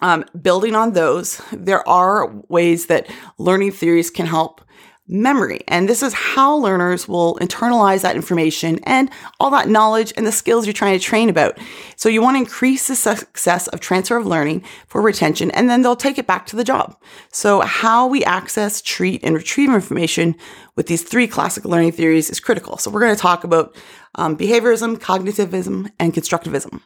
um, 0.00 0.24
building 0.40 0.74
on 0.74 0.92
those, 0.92 1.40
there 1.52 1.86
are 1.88 2.26
ways 2.48 2.86
that 2.86 3.08
learning 3.38 3.72
theories 3.72 4.10
can 4.10 4.26
help 4.26 4.60
memory. 5.08 5.60
And 5.68 5.88
this 5.88 6.02
is 6.02 6.14
how 6.14 6.56
learners 6.56 7.08
will 7.08 7.36
internalize 7.36 8.02
that 8.02 8.16
information 8.16 8.78
and 8.84 9.10
all 9.40 9.50
that 9.50 9.68
knowledge 9.68 10.12
and 10.16 10.26
the 10.26 10.32
skills 10.32 10.64
you're 10.64 10.72
trying 10.72 10.98
to 10.98 11.04
train 11.04 11.28
about. 11.28 11.58
So 11.96 12.08
you 12.08 12.22
want 12.22 12.36
to 12.36 12.40
increase 12.40 12.86
the 12.86 12.94
success 12.94 13.68
of 13.68 13.80
transfer 13.80 14.16
of 14.16 14.26
learning 14.26 14.64
for 14.86 15.02
retention, 15.02 15.50
and 15.50 15.68
then 15.68 15.82
they'll 15.82 15.96
take 15.96 16.18
it 16.18 16.26
back 16.26 16.46
to 16.46 16.56
the 16.56 16.64
job. 16.64 16.96
So 17.30 17.60
how 17.60 18.06
we 18.06 18.24
access, 18.24 18.80
treat, 18.80 19.22
and 19.24 19.34
retrieve 19.34 19.74
information 19.74 20.36
with 20.76 20.86
these 20.86 21.02
three 21.02 21.26
classic 21.26 21.64
learning 21.64 21.92
theories 21.92 22.30
is 22.30 22.40
critical. 22.40 22.78
So 22.78 22.90
we're 22.90 23.00
going 23.00 23.14
to 23.14 23.20
talk 23.20 23.44
about 23.44 23.76
um, 24.14 24.36
behaviorism, 24.36 24.96
cognitivism, 24.98 25.90
and 25.98 26.14
constructivism. 26.14 26.80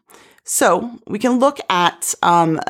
So 0.48 1.00
we 1.08 1.18
can 1.18 1.40
look 1.40 1.58
at 1.68 2.14
um, 2.22 2.60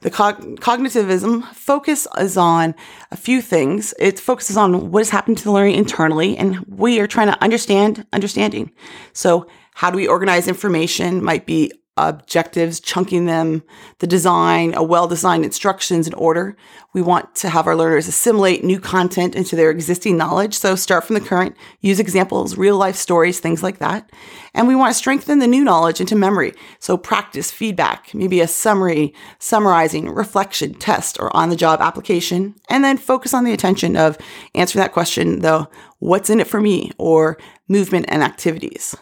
the 0.00 0.10
cog- 0.10 0.58
cognitivism 0.60 1.44
focus 1.52 2.08
is 2.18 2.38
on 2.38 2.74
a 3.10 3.16
few 3.16 3.42
things. 3.42 3.92
It 3.98 4.18
focuses 4.18 4.56
on 4.56 4.90
what 4.90 5.02
is 5.02 5.10
happening 5.10 5.36
to 5.36 5.44
the 5.44 5.52
learning 5.52 5.74
internally, 5.74 6.38
and 6.38 6.60
we 6.66 6.98
are 6.98 7.06
trying 7.06 7.26
to 7.26 7.42
understand 7.42 8.06
understanding. 8.14 8.72
So 9.12 9.46
how 9.74 9.90
do 9.90 9.96
we 9.96 10.08
organize 10.08 10.48
information? 10.48 11.22
Might 11.22 11.44
be 11.44 11.70
objectives, 12.08 12.80
chunking 12.80 13.26
them, 13.26 13.62
the 13.98 14.06
design, 14.06 14.74
a 14.74 14.82
well 14.82 15.06
designed 15.06 15.44
instructions 15.44 16.06
in 16.06 16.14
order. 16.14 16.56
We 16.92 17.02
want 17.02 17.34
to 17.36 17.48
have 17.48 17.66
our 17.66 17.76
learners 17.76 18.08
assimilate 18.08 18.64
new 18.64 18.80
content 18.80 19.36
into 19.36 19.54
their 19.54 19.70
existing 19.70 20.16
knowledge. 20.16 20.58
So 20.58 20.74
start 20.74 21.04
from 21.04 21.14
the 21.14 21.20
current, 21.20 21.56
use 21.80 22.00
examples, 22.00 22.56
real 22.56 22.76
life 22.76 22.96
stories, 22.96 23.38
things 23.38 23.62
like 23.62 23.78
that. 23.78 24.10
And 24.54 24.66
we 24.66 24.74
want 24.74 24.92
to 24.92 24.98
strengthen 24.98 25.38
the 25.38 25.46
new 25.46 25.62
knowledge 25.62 26.00
into 26.00 26.16
memory. 26.16 26.52
So 26.80 26.96
practice 26.96 27.50
feedback, 27.50 28.12
maybe 28.14 28.40
a 28.40 28.48
summary, 28.48 29.14
summarizing, 29.38 30.10
reflection, 30.10 30.74
test, 30.74 31.20
or 31.20 31.34
on 31.36 31.50
the 31.50 31.56
job 31.56 31.80
application. 31.80 32.56
And 32.68 32.82
then 32.82 32.96
focus 32.96 33.34
on 33.34 33.44
the 33.44 33.52
attention 33.52 33.96
of 33.96 34.18
answering 34.54 34.82
that 34.82 34.92
question, 34.92 35.40
though, 35.40 35.68
what's 35.98 36.30
in 36.30 36.40
it 36.40 36.48
for 36.48 36.60
me, 36.60 36.90
or 36.98 37.38
movement 37.68 38.06
and 38.08 38.22
activities. 38.22 38.96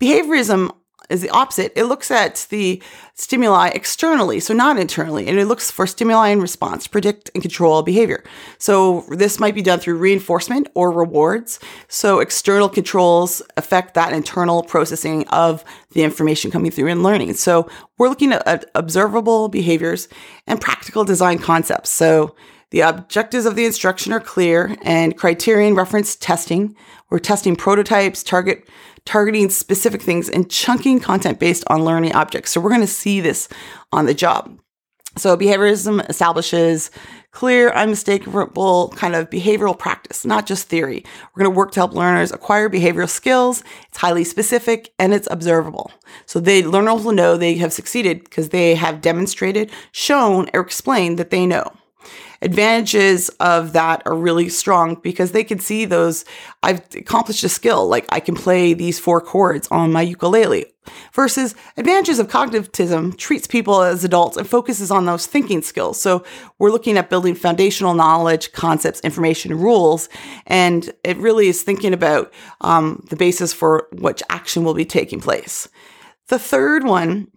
Behaviorism 0.00 0.70
is 1.12 1.20
the 1.20 1.30
opposite. 1.30 1.72
It 1.76 1.84
looks 1.84 2.10
at 2.10 2.46
the 2.50 2.82
stimuli 3.14 3.68
externally, 3.68 4.40
so 4.40 4.54
not 4.54 4.78
internally, 4.78 5.28
and 5.28 5.38
it 5.38 5.46
looks 5.46 5.70
for 5.70 5.86
stimuli 5.86 6.28
and 6.28 6.40
response 6.40 6.86
predict 6.86 7.30
and 7.34 7.42
control 7.42 7.82
behavior. 7.82 8.24
So 8.58 9.04
this 9.10 9.38
might 9.38 9.54
be 9.54 9.62
done 9.62 9.78
through 9.78 9.98
reinforcement 9.98 10.68
or 10.74 10.90
rewards. 10.90 11.60
So 11.88 12.20
external 12.20 12.68
controls 12.68 13.42
affect 13.56 13.94
that 13.94 14.12
internal 14.12 14.62
processing 14.62 15.28
of 15.28 15.62
the 15.92 16.02
information 16.02 16.50
coming 16.50 16.70
through 16.70 16.88
in 16.88 17.02
learning. 17.02 17.34
So 17.34 17.68
we're 17.98 18.08
looking 18.08 18.32
at 18.32 18.70
observable 18.74 19.48
behaviors 19.48 20.08
and 20.46 20.60
practical 20.60 21.04
design 21.04 21.38
concepts. 21.38 21.90
So 21.90 22.34
the 22.72 22.80
objectives 22.80 23.44
of 23.44 23.54
the 23.54 23.66
instruction 23.66 24.14
are 24.14 24.20
clear 24.20 24.76
and 24.82 25.16
criterion 25.16 25.74
reference 25.74 26.16
testing. 26.16 26.74
We're 27.10 27.18
testing 27.18 27.54
prototypes, 27.54 28.22
target 28.22 28.66
targeting 29.04 29.50
specific 29.50 30.00
things 30.00 30.28
and 30.28 30.50
chunking 30.50 30.98
content 30.98 31.38
based 31.38 31.64
on 31.66 31.84
learning 31.84 32.14
objects. 32.14 32.50
So 32.50 32.60
we're 32.60 32.70
going 32.70 32.80
to 32.80 32.86
see 32.86 33.20
this 33.20 33.48
on 33.92 34.06
the 34.06 34.14
job. 34.14 34.58
So 35.18 35.36
behaviorism 35.36 36.08
establishes 36.08 36.90
clear, 37.32 37.70
unmistakable 37.72 38.88
kind 38.96 39.14
of 39.14 39.28
behavioral 39.28 39.78
practice, 39.78 40.24
not 40.24 40.46
just 40.46 40.68
theory. 40.68 41.04
We're 41.34 41.44
going 41.44 41.52
to 41.52 41.58
work 41.58 41.72
to 41.72 41.80
help 41.80 41.92
learners 41.92 42.32
acquire 42.32 42.70
behavioral 42.70 43.08
skills. 43.08 43.62
It's 43.88 43.98
highly 43.98 44.24
specific 44.24 44.94
and 44.98 45.12
it's 45.12 45.28
observable. 45.30 45.90
So 46.24 46.40
the 46.40 46.62
learners 46.64 47.04
will 47.04 47.12
know 47.12 47.36
they 47.36 47.56
have 47.56 47.74
succeeded 47.74 48.24
because 48.24 48.48
they 48.48 48.76
have 48.76 49.02
demonstrated, 49.02 49.70
shown, 49.90 50.48
or 50.54 50.60
explained 50.62 51.18
that 51.18 51.28
they 51.28 51.44
know 51.44 51.70
advantages 52.42 53.28
of 53.40 53.72
that 53.72 54.02
are 54.04 54.14
really 54.14 54.48
strong 54.48 54.96
because 54.96 55.32
they 55.32 55.44
can 55.44 55.58
see 55.58 55.84
those. 55.84 56.24
I've 56.62 56.82
accomplished 56.94 57.44
a 57.44 57.48
skill, 57.48 57.88
like 57.88 58.06
I 58.10 58.20
can 58.20 58.34
play 58.34 58.74
these 58.74 58.98
four 58.98 59.20
chords 59.20 59.68
on 59.70 59.92
my 59.92 60.02
ukulele. 60.02 60.66
Versus 61.12 61.54
advantages 61.76 62.18
of 62.18 62.26
cognitivism 62.26 63.16
treats 63.16 63.46
people 63.46 63.82
as 63.82 64.02
adults 64.02 64.36
and 64.36 64.48
focuses 64.48 64.90
on 64.90 65.06
those 65.06 65.26
thinking 65.26 65.62
skills. 65.62 66.00
So 66.00 66.24
we're 66.58 66.72
looking 66.72 66.98
at 66.98 67.08
building 67.08 67.36
foundational 67.36 67.94
knowledge, 67.94 68.52
concepts, 68.52 69.00
information, 69.02 69.56
rules, 69.56 70.08
and 70.44 70.92
it 71.04 71.16
really 71.18 71.46
is 71.46 71.62
thinking 71.62 71.94
about 71.94 72.32
um, 72.62 73.04
the 73.10 73.16
basis 73.16 73.52
for 73.52 73.86
which 73.92 74.24
action 74.28 74.64
will 74.64 74.74
be 74.74 74.84
taking 74.84 75.20
place. 75.20 75.68
The 76.28 76.38
third 76.38 76.82
one 76.82 77.28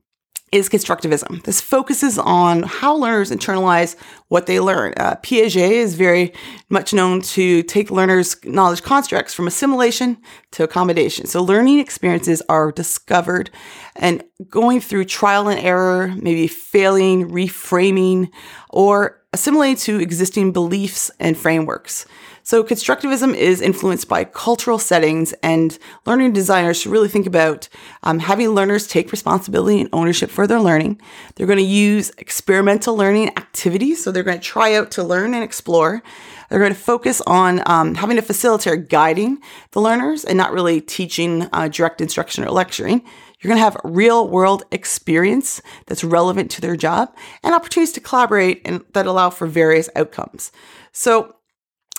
is 0.55 0.69
constructivism. 0.69 1.43
This 1.43 1.59
focuses 1.59 2.17
on 2.17 2.63
how 2.63 2.95
learners 2.95 3.29
internalize 3.29 3.97
what 4.29 4.45
they 4.45 4.62
learn. 4.62 4.93
Uh, 4.95 5.15
Piaget 5.17 5.71
is 5.71 5.95
very 5.95 6.33
much 6.69 6.93
known 6.93 7.21
to 7.21 7.62
take 7.63 7.91
learners' 7.91 8.38
knowledge 8.45 8.81
constructs 8.81 9.33
from 9.33 9.47
assimilation 9.47 10.17
to 10.51 10.63
accommodation. 10.63 11.25
So 11.25 11.43
learning 11.43 11.79
experiences 11.79 12.41
are 12.47 12.71
discovered 12.71 13.51
and 13.97 14.24
going 14.50 14.79
through 14.79 15.05
trial 15.05 15.50
and 15.50 15.59
error, 15.59 16.13
maybe 16.15 16.47
failing, 16.47 17.29
reframing, 17.29 18.31
or 18.69 19.21
assimilating 19.33 19.75
to 19.75 20.00
existing 20.00 20.53
beliefs 20.53 21.12
and 21.19 21.38
frameworks. 21.38 22.05
So 22.46 22.64
constructivism 22.64 23.34
is 23.34 23.60
influenced 23.60 24.08
by 24.08 24.24
cultural 24.24 24.78
settings, 24.78 25.34
and 25.42 25.75
learning 26.06 26.34
designers 26.34 26.80
should 26.80 26.92
really 26.92 27.10
think 27.10 27.25
about 27.25 27.68
um, 28.04 28.20
having 28.20 28.50
learners 28.50 28.86
take 28.86 29.12
responsibility 29.12 29.82
and 29.82 29.90
ownership 29.92 30.30
for 30.30 30.46
their 30.46 30.62
learning. 30.62 31.02
They're 31.34 31.48
going 31.48 31.58
to 31.58 31.66
use 31.66 32.12
experimental 32.20 32.96
learning 32.96 33.30
activities, 33.30 34.04
so 34.04 34.12
they're 34.12 34.22
going 34.22 34.38
to 34.38 34.44
try 34.44 34.75
out 34.75 34.92
to 34.92 35.04
learn 35.04 35.34
and 35.34 35.44
explore. 35.44 36.04
They're 36.52 36.60
going 36.60 36.72
to 36.72 36.80
focus 36.80 37.20
on 37.25 37.64
um, 37.66 37.96
having 37.96 38.20
a 38.20 38.22
facilitator 38.22 38.88
guiding 38.88 39.40
the 39.72 39.82
learners 39.82 40.24
and 40.24 40.38
not 40.38 40.54
really 40.54 40.82
teaching 40.82 41.50
uh, 41.52 41.68
direct 41.70 42.00
instruction 42.00 42.44
or 42.44 42.52
lecturing. 42.52 43.02
You're 43.40 43.50
going 43.50 43.58
to 43.58 43.64
have 43.64 43.78
real 43.84 44.30
world 44.30 44.66
experience 44.72 45.64
that's 45.88 46.04
relevant 46.04 46.52
to 46.52 46.62
their 46.62 46.75
job 46.75 47.16
and 47.44 47.56
opportunities 47.56 47.94
to 47.94 48.02
collaborate 48.02 48.62
and 48.66 48.84
that 48.94 49.08
allow 49.08 49.32
for 49.32 49.48
various 49.48 49.90
outcomes. 49.96 50.52
So 50.92 51.35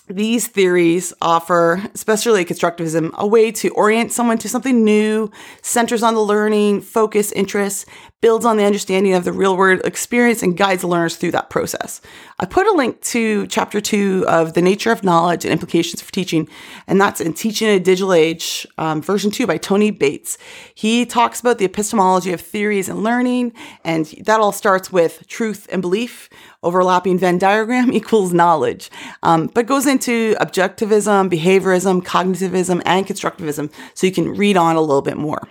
these 0.08 0.46
theories 0.46 1.12
offer, 1.20 1.82
especially 1.94 2.44
constructivism, 2.44 3.12
a 3.14 3.26
way 3.26 3.50
to 3.52 3.70
orient 3.70 4.12
someone 4.12 4.38
to 4.38 4.48
something 4.48 4.84
new, 4.84 5.30
centers 5.62 6.02
on 6.02 6.14
the 6.14 6.20
learning, 6.20 6.80
focus, 6.80 7.32
interests, 7.32 7.86
builds 8.26 8.44
on 8.44 8.56
the 8.56 8.64
understanding 8.64 9.14
of 9.14 9.22
the 9.24 9.32
real 9.32 9.56
world 9.56 9.80
experience, 9.84 10.42
and 10.42 10.56
guides 10.56 10.82
learners 10.82 11.14
through 11.14 11.30
that 11.30 11.48
process. 11.48 12.00
I 12.40 12.44
put 12.44 12.66
a 12.66 12.72
link 12.72 13.00
to 13.02 13.46
chapter 13.46 13.80
two 13.80 14.24
of 14.26 14.54
The 14.54 14.62
Nature 14.62 14.90
of 14.90 15.04
Knowledge 15.04 15.44
and 15.44 15.52
Implications 15.52 16.02
for 16.02 16.10
Teaching, 16.10 16.48
and 16.88 17.00
that's 17.00 17.20
in 17.20 17.34
Teaching 17.34 17.68
in 17.68 17.76
a 17.76 17.78
Digital 17.78 18.12
Age, 18.12 18.66
um, 18.78 19.00
version 19.00 19.30
two 19.30 19.46
by 19.46 19.58
Tony 19.58 19.92
Bates. 19.92 20.38
He 20.74 21.06
talks 21.06 21.38
about 21.38 21.58
the 21.58 21.66
epistemology 21.66 22.32
of 22.32 22.40
theories 22.40 22.88
and 22.88 23.04
learning, 23.04 23.52
and 23.84 24.06
that 24.24 24.40
all 24.40 24.50
starts 24.50 24.90
with 24.90 25.28
truth 25.28 25.68
and 25.70 25.80
belief 25.80 26.28
overlapping 26.64 27.20
Venn 27.20 27.38
diagram 27.38 27.92
equals 28.00 28.32
knowledge, 28.32 28.90
um, 29.22 29.46
but 29.54 29.66
goes 29.66 29.86
into 29.86 30.34
objectivism, 30.40 31.30
behaviorism, 31.30 32.02
cognitivism, 32.02 32.82
and 32.84 33.06
constructivism. 33.06 33.72
So 33.94 34.04
you 34.04 34.12
can 34.12 34.34
read 34.34 34.56
on 34.56 34.74
a 34.74 34.80
little 34.80 35.00
bit 35.00 35.16
more, 35.16 35.46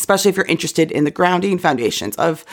especially 0.00 0.30
if 0.30 0.36
you're 0.36 0.46
interested 0.46 0.90
in 0.90 1.04
the 1.04 1.10
grounding 1.10 1.58
foundations 1.58 2.16
of 2.16 2.44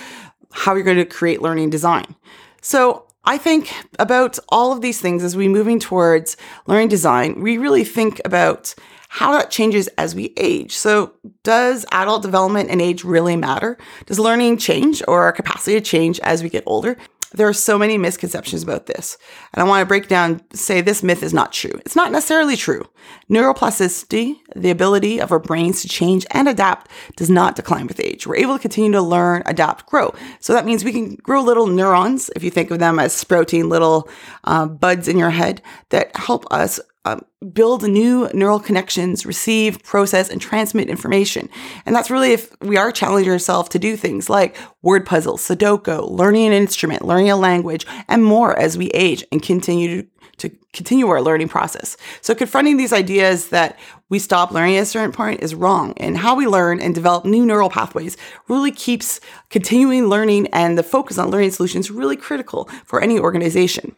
how 0.51 0.75
you're 0.75 0.83
going 0.83 0.97
to 0.97 1.05
create 1.05 1.41
learning 1.41 1.69
design. 1.69 2.15
So 2.61 3.07
I 3.23 3.37
think 3.37 3.73
about 3.99 4.37
all 4.49 4.73
of 4.73 4.81
these 4.81 4.99
things 4.99 5.23
as 5.23 5.35
we 5.37 5.47
moving 5.47 5.79
towards 5.79 6.35
learning 6.65 6.89
design. 6.89 7.41
We 7.41 7.57
really 7.57 7.85
think 7.85 8.19
about 8.25 8.75
how 9.17 9.31
that 9.33 9.49
changes 9.49 9.87
as 9.97 10.13
we 10.13 10.33
age. 10.37 10.75
So, 10.75 11.13
does 11.43 11.85
adult 11.91 12.21
development 12.21 12.69
and 12.69 12.81
age 12.81 13.03
really 13.03 13.35
matter? 13.35 13.77
Does 14.05 14.19
learning 14.19 14.57
change 14.57 15.01
or 15.07 15.23
our 15.23 15.31
capacity 15.31 15.73
to 15.73 15.81
change 15.81 16.19
as 16.19 16.43
we 16.43 16.49
get 16.49 16.63
older? 16.65 16.97
there 17.33 17.47
are 17.47 17.53
so 17.53 17.77
many 17.77 17.97
misconceptions 17.97 18.63
about 18.63 18.85
this. 18.85 19.17
And 19.53 19.61
I 19.61 19.67
want 19.67 19.81
to 19.81 19.85
break 19.85 20.07
down, 20.07 20.41
say 20.53 20.81
this 20.81 21.03
myth 21.03 21.23
is 21.23 21.33
not 21.33 21.51
true. 21.51 21.73
It's 21.85 21.95
not 21.95 22.11
necessarily 22.11 22.55
true. 22.55 22.85
Neuroplasticity, 23.29 24.35
the 24.55 24.69
ability 24.69 25.19
of 25.19 25.31
our 25.31 25.39
brains 25.39 25.81
to 25.81 25.89
change 25.89 26.25
and 26.31 26.47
adapt, 26.47 26.89
does 27.17 27.29
not 27.29 27.55
decline 27.55 27.87
with 27.87 27.99
age. 27.99 28.25
We're 28.25 28.37
able 28.37 28.55
to 28.55 28.61
continue 28.61 28.91
to 28.93 29.01
learn, 29.01 29.43
adapt, 29.45 29.85
grow. 29.87 30.13
So 30.39 30.53
that 30.53 30.65
means 30.65 30.83
we 30.83 30.93
can 30.93 31.15
grow 31.15 31.41
little 31.41 31.67
neurons, 31.67 32.29
if 32.35 32.43
you 32.43 32.49
think 32.49 32.71
of 32.71 32.79
them 32.79 32.97
as 32.97 33.13
sprouting 33.13 33.67
little 33.67 34.09
uh, 34.45 34.65
buds 34.65 35.07
in 35.07 35.17
your 35.17 35.31
head, 35.31 35.61
that 35.89 36.15
help 36.15 36.45
us 36.51 36.79
um, 37.07 37.25
build 37.53 37.83
new 37.83 38.29
neural 38.33 38.59
connections, 38.59 39.25
receive, 39.25 39.81
process, 39.83 40.29
and 40.29 40.41
transmit 40.41 40.89
information. 40.89 41.49
And 41.85 41.95
that's 41.95 42.09
really 42.09 42.33
if 42.33 42.53
we 42.61 42.77
are 42.77 42.91
challenging 42.91 43.31
ourselves 43.31 43.69
to 43.69 43.79
do 43.79 43.95
things 43.95 44.29
like 44.29 44.57
word 44.81 45.05
puzzles, 45.05 45.47
Sudoku, 45.47 46.09
learning 46.09 46.47
an 46.47 46.53
instrument, 46.53 47.05
learning 47.05 47.29
a 47.29 47.37
language, 47.37 47.85
and 48.07 48.23
more 48.23 48.57
as 48.59 48.77
we 48.77 48.87
age 48.89 49.23
and 49.31 49.41
continue 49.41 50.01
to, 50.01 50.07
to 50.37 50.57
continue 50.73 51.07
our 51.07 51.21
learning 51.21 51.47
process. 51.47 51.95
So 52.21 52.35
confronting 52.35 52.77
these 52.77 52.93
ideas 52.93 53.49
that 53.49 53.79
we 54.09 54.19
stop 54.19 54.51
learning 54.51 54.77
at 54.77 54.83
a 54.83 54.85
certain 54.85 55.11
point 55.11 55.41
is 55.41 55.55
wrong. 55.55 55.93
And 55.97 56.17
how 56.17 56.35
we 56.35 56.47
learn 56.47 56.79
and 56.79 56.93
develop 56.93 57.23
new 57.25 57.45
neural 57.45 57.69
pathways 57.69 58.17
really 58.47 58.71
keeps 58.71 59.19
continuing 59.49 60.07
learning 60.07 60.47
and 60.47 60.77
the 60.77 60.83
focus 60.83 61.17
on 61.17 61.29
learning 61.29 61.51
solutions 61.51 61.91
really 61.91 62.17
critical 62.17 62.69
for 62.85 63.01
any 63.01 63.19
organization 63.19 63.95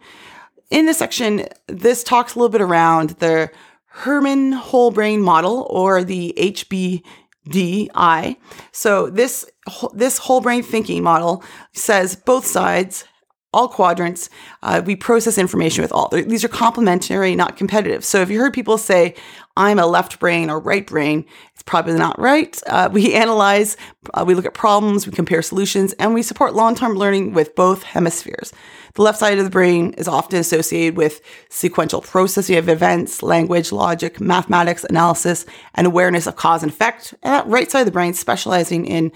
in 0.70 0.86
this 0.86 0.98
section, 0.98 1.48
this 1.68 2.04
talks 2.04 2.36
a 2.36 2.40
little 2.40 2.50
bit 2.50 2.62
around 2.62 3.12
the 3.12 3.52
Herrmann 3.88 4.52
whole 4.52 4.92
brain 4.92 5.22
model 5.22 5.68
or 5.70 6.04
the 6.04 6.34
HBDI. 6.38 8.36
So 8.72 9.10
this 9.10 9.46
this 9.94 10.18
whole 10.18 10.42
brain 10.42 10.64
thinking 10.64 11.04
model 11.04 11.44
says 11.74 12.16
both 12.16 12.46
sides, 12.46 13.04
all 13.52 13.68
quadrants, 13.68 14.30
uh, 14.62 14.82
we 14.86 14.96
process 14.96 15.38
information 15.38 15.82
with 15.82 15.92
all. 15.92 16.10
These 16.10 16.44
are 16.44 16.50
complementary, 16.50 17.36
not 17.36 17.58
competitive. 17.58 18.06
So 18.06 18.22
if 18.22 18.30
you 18.30 18.40
heard 18.40 18.54
people 18.54 18.78
say, 18.78 19.16
I'm 19.58 19.80
a 19.80 19.88
left 19.88 20.20
brain 20.20 20.50
or 20.50 20.60
right 20.60 20.86
brain. 20.86 21.26
It's 21.54 21.64
probably 21.64 21.96
not 21.96 22.18
right. 22.20 22.60
Uh, 22.68 22.90
we 22.92 23.14
analyze, 23.14 23.76
uh, 24.14 24.24
we 24.26 24.36
look 24.36 24.46
at 24.46 24.54
problems, 24.54 25.06
we 25.06 25.14
compare 25.14 25.42
solutions, 25.42 25.94
and 25.94 26.14
we 26.14 26.22
support 26.22 26.54
long 26.54 26.76
term 26.76 26.94
learning 26.94 27.34
with 27.34 27.56
both 27.56 27.84
hemispheres. 27.84 28.54
The 28.96 29.02
left 29.02 29.20
side 29.20 29.38
of 29.38 29.44
the 29.44 29.50
brain 29.50 29.94
is 29.94 30.08
often 30.08 30.40
associated 30.40 30.98
with 30.98 31.22
sequential 31.50 32.02
processing 32.02 32.58
of 32.58 32.70
events, 32.70 33.22
language, 33.24 33.72
logic, 33.72 34.20
mathematics, 34.20 34.84
analysis, 34.84 35.46
and 35.76 35.88
awareness 35.88 36.28
of 36.28 36.36
cause 36.36 36.64
and 36.64 36.72
effect. 36.72 37.14
And 37.24 37.34
that 37.34 37.48
right 37.48 37.70
side 37.70 37.82
of 37.82 37.86
the 37.86 37.92
brain 37.92 38.14
specializing 38.14 38.86
in 38.86 39.12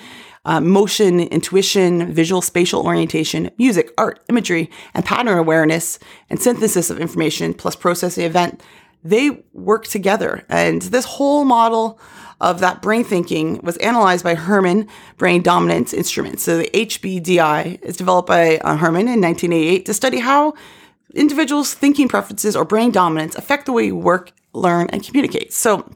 uh, 0.45 0.59
motion, 0.59 1.19
intuition, 1.19 2.11
visual 2.11 2.41
spatial 2.41 2.85
orientation, 2.85 3.49
music, 3.57 3.91
art, 3.97 4.19
imagery, 4.29 4.69
and 4.93 5.05
pattern 5.05 5.37
awareness 5.37 5.99
and 6.29 6.39
synthesis 6.39 6.89
of 6.89 6.99
information 6.99 7.53
plus 7.53 7.75
processing 7.75 8.25
event. 8.25 8.61
They 9.03 9.43
work 9.53 9.87
together. 9.87 10.45
And 10.49 10.81
this 10.81 11.05
whole 11.05 11.45
model 11.45 11.99
of 12.43 12.59
that 12.59 12.81
brain 12.81 13.05
thinking 13.05 13.59
was 13.63 13.77
analyzed 13.77 14.23
by 14.23 14.35
Herrmann 14.35 14.89
Brain 15.17 15.41
Dominance 15.41 15.93
Instruments. 15.93 16.43
So 16.43 16.57
the 16.57 16.69
HBDI 16.73 17.81
is 17.81 17.95
developed 17.95 18.27
by 18.27 18.57
uh, 18.57 18.75
Herrmann 18.75 19.07
in 19.07 19.21
1988 19.21 19.85
to 19.85 19.93
study 19.93 20.19
how 20.19 20.53
individuals' 21.15 21.73
thinking 21.73 22.09
preferences 22.09 22.53
or 22.53 22.65
brain 22.65 22.91
dominance 22.91 23.35
affect 23.35 23.65
the 23.65 23.71
way 23.71 23.85
you 23.85 23.95
work, 23.95 24.33
learn, 24.51 24.89
and 24.89 25.01
communicate. 25.01 25.53
So 25.53 25.89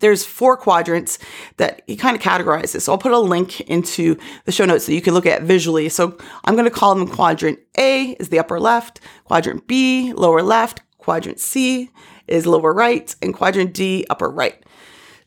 there's 0.00 0.24
four 0.24 0.56
quadrants 0.56 1.18
that 1.58 1.82
he 1.86 1.96
kind 1.96 2.16
of 2.16 2.22
categorizes. 2.22 2.82
So 2.82 2.92
I'll 2.92 2.98
put 2.98 3.12
a 3.12 3.18
link 3.18 3.60
into 3.62 4.16
the 4.46 4.52
show 4.52 4.64
notes 4.64 4.86
so 4.86 4.92
you 4.92 5.02
can 5.02 5.12
look 5.12 5.26
at 5.26 5.42
visually. 5.42 5.90
So 5.90 6.16
I'm 6.46 6.54
going 6.54 6.64
to 6.64 6.70
call 6.70 6.94
them 6.94 7.06
quadrant 7.06 7.58
A 7.76 8.16
is 8.18 8.30
the 8.30 8.38
upper 8.38 8.58
left, 8.58 9.00
quadrant 9.24 9.66
B, 9.66 10.14
lower 10.14 10.40
left, 10.40 10.80
quadrant 10.96 11.40
C 11.40 11.90
is 12.26 12.46
lower 12.46 12.72
right, 12.72 13.14
and 13.20 13.34
quadrant 13.34 13.74
D, 13.74 14.06
upper 14.08 14.30
right. 14.30 14.64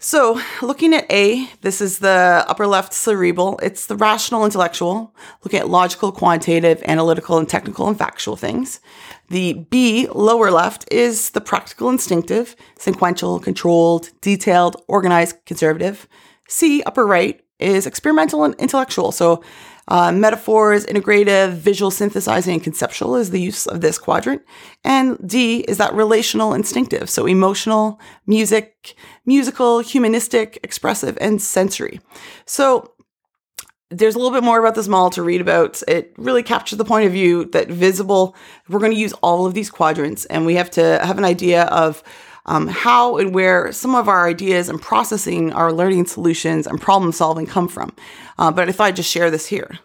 So, 0.04 0.42
looking 0.64 0.96
at 0.96 1.06
A, 1.12 1.48
this 1.62 1.80
is 1.80 2.00
the 2.00 2.44
upper 2.48 2.66
left 2.66 2.92
cerebral. 2.92 3.60
It's 3.62 3.86
the 3.86 3.96
rational 3.96 4.46
intellectual, 4.46 5.16
looking 5.44 5.60
at 5.60 5.70
logical, 5.70 6.12
quantitative, 6.12 6.82
analytical, 6.88 7.38
and 7.38 7.48
technical 7.48 7.88
and 7.88 7.96
factual 7.96 8.36
things. 8.36 8.80
The 9.30 9.54
B, 9.70 10.08
lower 10.08 10.50
left, 10.50 10.92
is 10.92 11.30
the 11.30 11.40
practical 11.40 11.88
instinctive, 11.88 12.56
sequential, 12.80 13.40
controlled, 13.40 14.10
detailed, 14.22 14.76
organized, 14.88 15.36
conservative. 15.46 16.08
C, 16.48 16.82
upper 16.82 17.06
right, 17.06 17.40
is 17.60 17.86
experimental 17.86 18.44
and 18.44 18.56
intellectual. 18.56 19.12
So, 19.12 19.44
uh, 19.88 20.12
metaphors, 20.12 20.86
integrative, 20.86 21.54
visual 21.54 21.92
synthesizing, 21.92 22.56
and 22.56 22.64
conceptual 22.64 23.16
is 23.16 23.32
the 23.32 23.42
use 23.42 23.68
of 23.68 23.82
this 23.82 23.98
quadrant. 23.98 24.42
And 24.84 25.18
D 25.28 25.60
is 25.62 25.78
that 25.78 25.94
relational 25.94 26.54
instinctive. 26.54 27.10
So 27.10 27.26
emotional, 27.26 28.00
music, 28.26 28.96
musical, 29.26 29.80
humanistic, 29.80 30.60
expressive, 30.64 31.18
and 31.20 31.42
sensory. 31.42 32.00
So 32.46 32.94
there's 33.92 34.16
a 34.16 34.18
little 34.18 34.34
bit 34.34 34.44
more 34.44 34.60
about 34.60 34.76
this 34.76 34.88
model 34.88 35.10
to 35.12 35.22
read 35.22 35.42
about. 35.42 35.84
It 35.88 36.14
really 36.18 36.44
captures 36.44 36.78
the 36.78 36.86
point 36.86 37.06
of 37.06 37.12
view 37.12 37.46
that 37.46 37.70
visible, 37.70 38.36
we're 38.70 38.80
going 38.80 38.94
to 38.94 38.98
use 38.98 39.14
all 39.22 39.46
of 39.46 39.54
these 39.54 39.70
quadrants 39.70 40.26
and 40.26 40.46
we 40.46 40.56
have 40.56 40.72
to 40.72 41.00
have 41.04 41.18
an 41.18 41.26
idea 41.26 41.64
of 41.66 42.02
um, 42.46 42.68
how 42.68 43.18
and 43.18 43.34
where 43.34 43.72
some 43.72 43.96
of 43.96 44.08
our 44.08 44.28
ideas 44.28 44.70
and 44.70 44.82
processing 44.82 45.54
our 45.54 45.72
learning 45.72 46.06
solutions 46.06 46.68
and 46.68 46.82
problem 46.82 47.12
solving 47.12 47.46
come 47.46 47.68
from. 47.68 47.94
Uh, 48.38 48.52
but 48.52 48.68
I 48.68 48.72
thought 48.72 48.88
I'd 48.88 48.96
just 48.96 49.12
share 49.12 49.32
this 49.32 49.48
here. 49.48 49.80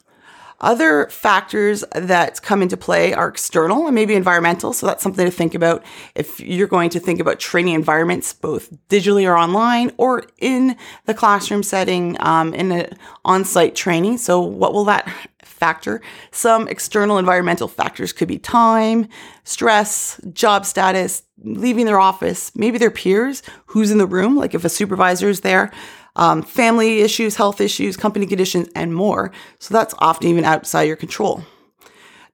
Other 0.61 1.09
factors 1.09 1.85
that 1.93 2.41
come 2.41 2.63
into 2.63 2.79
play 2.79 3.13
are 3.13 3.29
external 3.29 3.87
and 3.87 3.95
maybe 3.95 4.15
environmental. 4.15 4.73
So 4.73 4.87
that's 4.87 5.03
something 5.03 5.27
to 5.27 5.31
think 5.31 5.55
about 5.55 5.85
if 6.15 6.41
you're 6.41 6.67
going 6.67 6.89
to 6.91 7.01
think 7.01 7.21
about 7.21 7.39
training 7.39 7.75
environments, 7.75 8.33
both 8.33 8.73
digitally 8.89 9.29
or 9.29 9.37
online, 9.37 9.93
or 9.99 10.25
in 10.39 10.77
the 11.05 11.13
classroom 11.13 11.63
setting, 11.63 12.17
um, 12.21 12.55
in 12.55 12.73
an 12.73 12.97
on 13.25 13.45
site 13.45 13.75
training. 13.75 14.17
So, 14.17 14.41
what 14.41 14.73
will 14.73 14.85
that 14.85 15.07
factor? 15.43 16.01
Some 16.31 16.69
external 16.69 17.19
environmental 17.19 17.69
factors 17.69 18.15
could 18.15 18.29
be 18.29 18.39
time, 18.39 19.09
stress, 19.45 20.19
job 20.33 20.65
status, 20.65 21.23
leaving 21.43 21.87
their 21.87 22.00
office, 22.00 22.50
maybe 22.55 22.78
their 22.78 22.90
peers, 22.90 23.43
who's 23.66 23.90
in 23.90 23.99
the 23.99 24.07
room, 24.07 24.37
like 24.37 24.55
if 24.55 24.64
a 24.64 24.69
supervisor 24.69 25.28
is 25.28 25.40
there 25.40 25.71
um, 26.16 26.43
family 26.43 27.00
issues, 27.00 27.37
health 27.37 27.61
issues, 27.61 27.97
company 27.97 28.26
conditions, 28.26 28.69
and 28.75 28.95
more. 28.95 29.31
So 29.59 29.73
that's 29.73 29.95
often 29.99 30.28
even 30.28 30.45
outside 30.45 30.85
your 30.85 30.97
control. 30.97 31.45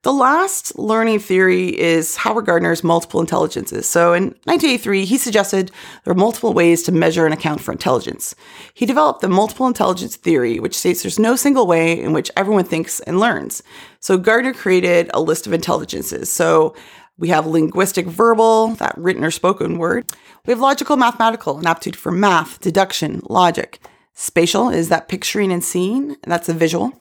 The 0.01 0.11
last 0.11 0.77
learning 0.77 1.19
theory 1.19 1.79
is 1.79 2.17
Howard 2.17 2.45
Gardner's 2.45 2.83
multiple 2.83 3.21
intelligences. 3.21 3.87
So 3.87 4.11
in 4.11 4.23
1983, 4.43 5.05
he 5.05 5.17
suggested 5.17 5.71
there 6.03 6.11
are 6.11 6.15
multiple 6.15 6.51
ways 6.51 6.83
to 6.83 6.91
measure 6.91 7.23
and 7.23 7.33
account 7.33 7.61
for 7.61 7.71
intelligence. 7.71 8.35
He 8.73 8.85
developed 8.85 9.21
the 9.21 9.29
multiple 9.29 9.65
intelligence 9.65 10.17
theory, 10.17 10.59
which 10.59 10.77
states 10.77 11.03
there's 11.03 11.19
no 11.19 11.37
single 11.37 11.67
way 11.67 11.97
in 11.97 12.11
which 12.11 12.31
everyone 12.35 12.65
thinks 12.65 12.99
and 13.01 13.17
learns. 13.17 13.63
So 14.01 14.17
Gardner 14.17 14.53
created 14.53 15.09
a 15.13 15.21
list 15.21 15.47
of 15.47 15.53
intelligences. 15.53 16.29
So 16.29 16.75
we 17.17 17.29
have 17.29 17.45
linguistic 17.45 18.07
verbal, 18.07 18.69
that 18.75 18.97
written 18.97 19.23
or 19.23 19.31
spoken 19.31 19.77
word. 19.77 20.11
We 20.45 20.51
have 20.51 20.59
logical 20.59 20.97
mathematical, 20.97 21.59
an 21.59 21.67
aptitude 21.67 21.95
for 21.95 22.11
math, 22.11 22.59
deduction, 22.59 23.21
logic. 23.29 23.79
Spatial 24.13 24.69
is 24.69 24.89
that 24.89 25.07
picturing 25.07 25.51
and 25.51 25.63
seeing, 25.63 26.17
that's 26.23 26.49
a 26.49 26.53
visual. 26.53 26.91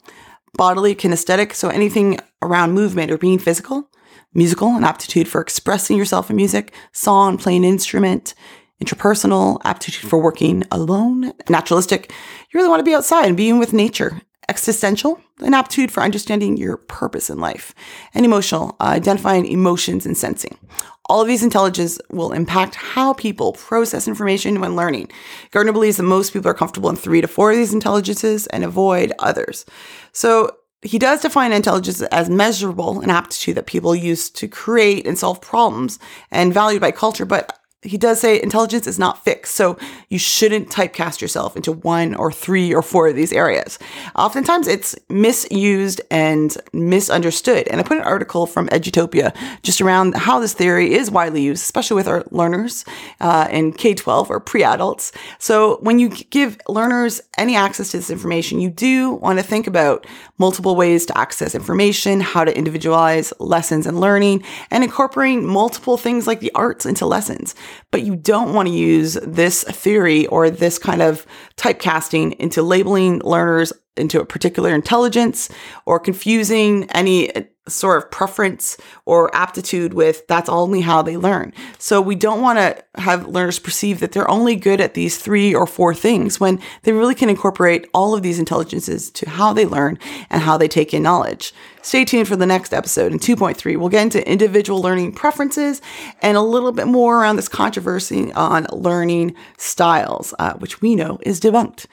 Bodily, 0.54 0.94
kinesthetic, 0.94 1.54
so 1.54 1.68
anything 1.68 2.18
around 2.42 2.72
movement 2.72 3.10
or 3.10 3.18
being 3.18 3.38
physical. 3.38 3.90
Musical, 4.34 4.76
an 4.76 4.84
aptitude 4.84 5.28
for 5.28 5.40
expressing 5.40 5.96
yourself 5.96 6.30
in 6.30 6.36
music, 6.36 6.74
song, 6.92 7.38
playing 7.38 7.64
instrument. 7.64 8.34
Interpersonal, 8.82 9.60
aptitude 9.64 10.08
for 10.08 10.20
working 10.20 10.64
alone. 10.70 11.32
Naturalistic, 11.48 12.10
you 12.50 12.58
really 12.58 12.68
want 12.68 12.80
to 12.80 12.84
be 12.84 12.94
outside 12.94 13.26
and 13.26 13.36
being 13.36 13.58
with 13.58 13.72
nature 13.72 14.22
existential, 14.48 15.20
an 15.40 15.54
aptitude 15.54 15.90
for 15.90 16.02
understanding 16.02 16.56
your 16.56 16.76
purpose 16.76 17.30
in 17.30 17.38
life, 17.38 17.74
and 18.14 18.24
emotional, 18.24 18.76
uh, 18.80 18.84
identifying 18.84 19.46
emotions 19.46 20.06
and 20.06 20.16
sensing. 20.16 20.58
All 21.06 21.20
of 21.20 21.28
these 21.28 21.42
intelligences 21.42 22.00
will 22.10 22.32
impact 22.32 22.74
how 22.74 23.12
people 23.12 23.52
process 23.52 24.08
information 24.08 24.60
when 24.60 24.76
learning. 24.76 25.10
Gardner 25.50 25.72
believes 25.72 25.96
that 25.96 26.04
most 26.04 26.32
people 26.32 26.50
are 26.50 26.54
comfortable 26.54 26.90
in 26.90 26.96
three 26.96 27.20
to 27.20 27.28
four 27.28 27.50
of 27.50 27.56
these 27.56 27.74
intelligences 27.74 28.46
and 28.48 28.64
avoid 28.64 29.12
others. 29.18 29.66
So 30.12 30.56
he 30.82 30.98
does 30.98 31.22
define 31.22 31.52
intelligence 31.52 32.02
as 32.02 32.28
measurable, 32.28 33.00
an 33.00 33.10
aptitude 33.10 33.56
that 33.56 33.66
people 33.66 33.94
use 33.94 34.30
to 34.30 34.48
create 34.48 35.06
and 35.06 35.18
solve 35.18 35.40
problems 35.40 35.98
and 36.30 36.52
valued 36.52 36.80
by 36.80 36.90
culture, 36.90 37.24
but 37.24 37.58
he 37.82 37.98
does 37.98 38.20
say 38.20 38.40
intelligence 38.40 38.86
is 38.86 38.98
not 38.98 39.24
fixed. 39.24 39.56
So 39.56 39.76
you 40.08 40.18
shouldn't 40.18 40.68
typecast 40.68 41.20
yourself 41.20 41.56
into 41.56 41.72
one 41.72 42.14
or 42.14 42.30
three 42.30 42.72
or 42.72 42.80
four 42.80 43.08
of 43.08 43.16
these 43.16 43.32
areas. 43.32 43.78
Oftentimes 44.14 44.68
it's 44.68 44.94
misused 45.08 46.00
and 46.10 46.56
misunderstood. 46.72 47.66
And 47.68 47.80
I 47.80 47.82
put 47.82 47.96
an 47.96 48.04
article 48.04 48.46
from 48.46 48.68
Edutopia 48.68 49.34
just 49.62 49.80
around 49.80 50.14
how 50.14 50.38
this 50.38 50.54
theory 50.54 50.94
is 50.94 51.10
widely 51.10 51.42
used, 51.42 51.62
especially 51.62 51.96
with 51.96 52.06
our 52.06 52.24
learners 52.30 52.84
uh, 53.20 53.48
in 53.50 53.72
K 53.72 53.94
12 53.94 54.30
or 54.30 54.38
pre 54.38 54.62
adults. 54.62 55.10
So 55.38 55.78
when 55.80 55.98
you 55.98 56.08
give 56.08 56.58
learners 56.68 57.20
any 57.36 57.56
access 57.56 57.90
to 57.90 57.96
this 57.96 58.10
information, 58.10 58.60
you 58.60 58.70
do 58.70 59.12
want 59.14 59.40
to 59.40 59.44
think 59.44 59.66
about 59.66 60.06
multiple 60.38 60.76
ways 60.76 61.04
to 61.06 61.18
access 61.18 61.54
information, 61.54 62.20
how 62.20 62.44
to 62.44 62.56
individualize 62.56 63.32
lessons 63.40 63.88
and 63.88 63.98
learning, 63.98 64.44
and 64.70 64.84
incorporating 64.84 65.44
multiple 65.44 65.96
things 65.96 66.28
like 66.28 66.38
the 66.38 66.52
arts 66.54 66.86
into 66.86 67.06
lessons 67.06 67.56
but 67.90 68.02
you 68.02 68.16
don't 68.16 68.54
want 68.54 68.68
to 68.68 68.74
use 68.74 69.14
this 69.22 69.64
theory 69.64 70.26
or 70.26 70.50
this 70.50 70.78
kind 70.78 71.02
of 71.02 71.26
typecasting 71.56 72.34
into 72.36 72.62
labeling 72.62 73.20
learners 73.20 73.72
into 73.96 74.20
a 74.20 74.24
particular 74.24 74.74
intelligence 74.74 75.50
or 75.86 75.98
confusing 75.98 76.90
any 76.90 77.30
sort 77.68 78.02
of 78.02 78.10
preference 78.10 78.76
or 79.04 79.34
aptitude 79.34 79.94
with 79.94 80.26
that's 80.26 80.48
only 80.48 80.80
how 80.80 81.00
they 81.00 81.16
learn. 81.16 81.52
So 81.78 82.00
we 82.00 82.16
don't 82.16 82.40
want 82.40 82.58
to 82.58 83.00
have 83.00 83.28
learners 83.28 83.60
perceive 83.60 84.00
that 84.00 84.12
they're 84.12 84.30
only 84.30 84.56
good 84.56 84.80
at 84.80 84.94
these 84.94 85.18
three 85.18 85.54
or 85.54 85.66
four 85.66 85.94
things 85.94 86.40
when 86.40 86.60
they 86.82 86.92
really 86.92 87.14
can 87.14 87.28
incorporate 87.28 87.88
all 87.94 88.14
of 88.14 88.22
these 88.22 88.40
intelligences 88.40 89.10
to 89.12 89.30
how 89.30 89.52
they 89.52 89.64
learn 89.64 89.98
and 90.28 90.42
how 90.42 90.56
they 90.56 90.66
take 90.66 90.92
in 90.92 91.04
knowledge. 91.04 91.54
Stay 91.82 92.04
tuned 92.04 92.28
for 92.28 92.36
the 92.36 92.46
next 92.46 92.74
episode 92.74 93.12
in 93.12 93.18
2.3. 93.18 93.76
We'll 93.76 93.88
get 93.88 94.02
into 94.02 94.28
individual 94.28 94.80
learning 94.80 95.12
preferences 95.12 95.80
and 96.20 96.36
a 96.36 96.42
little 96.42 96.72
bit 96.72 96.86
more 96.86 97.20
around 97.20 97.36
this 97.36 97.48
controversy 97.48 98.32
on 98.32 98.66
learning 98.72 99.34
styles, 99.56 100.34
uh, 100.38 100.54
which 100.54 100.80
we 100.80 100.96
know 100.96 101.18
is 101.22 101.40
debunked. 101.40 101.86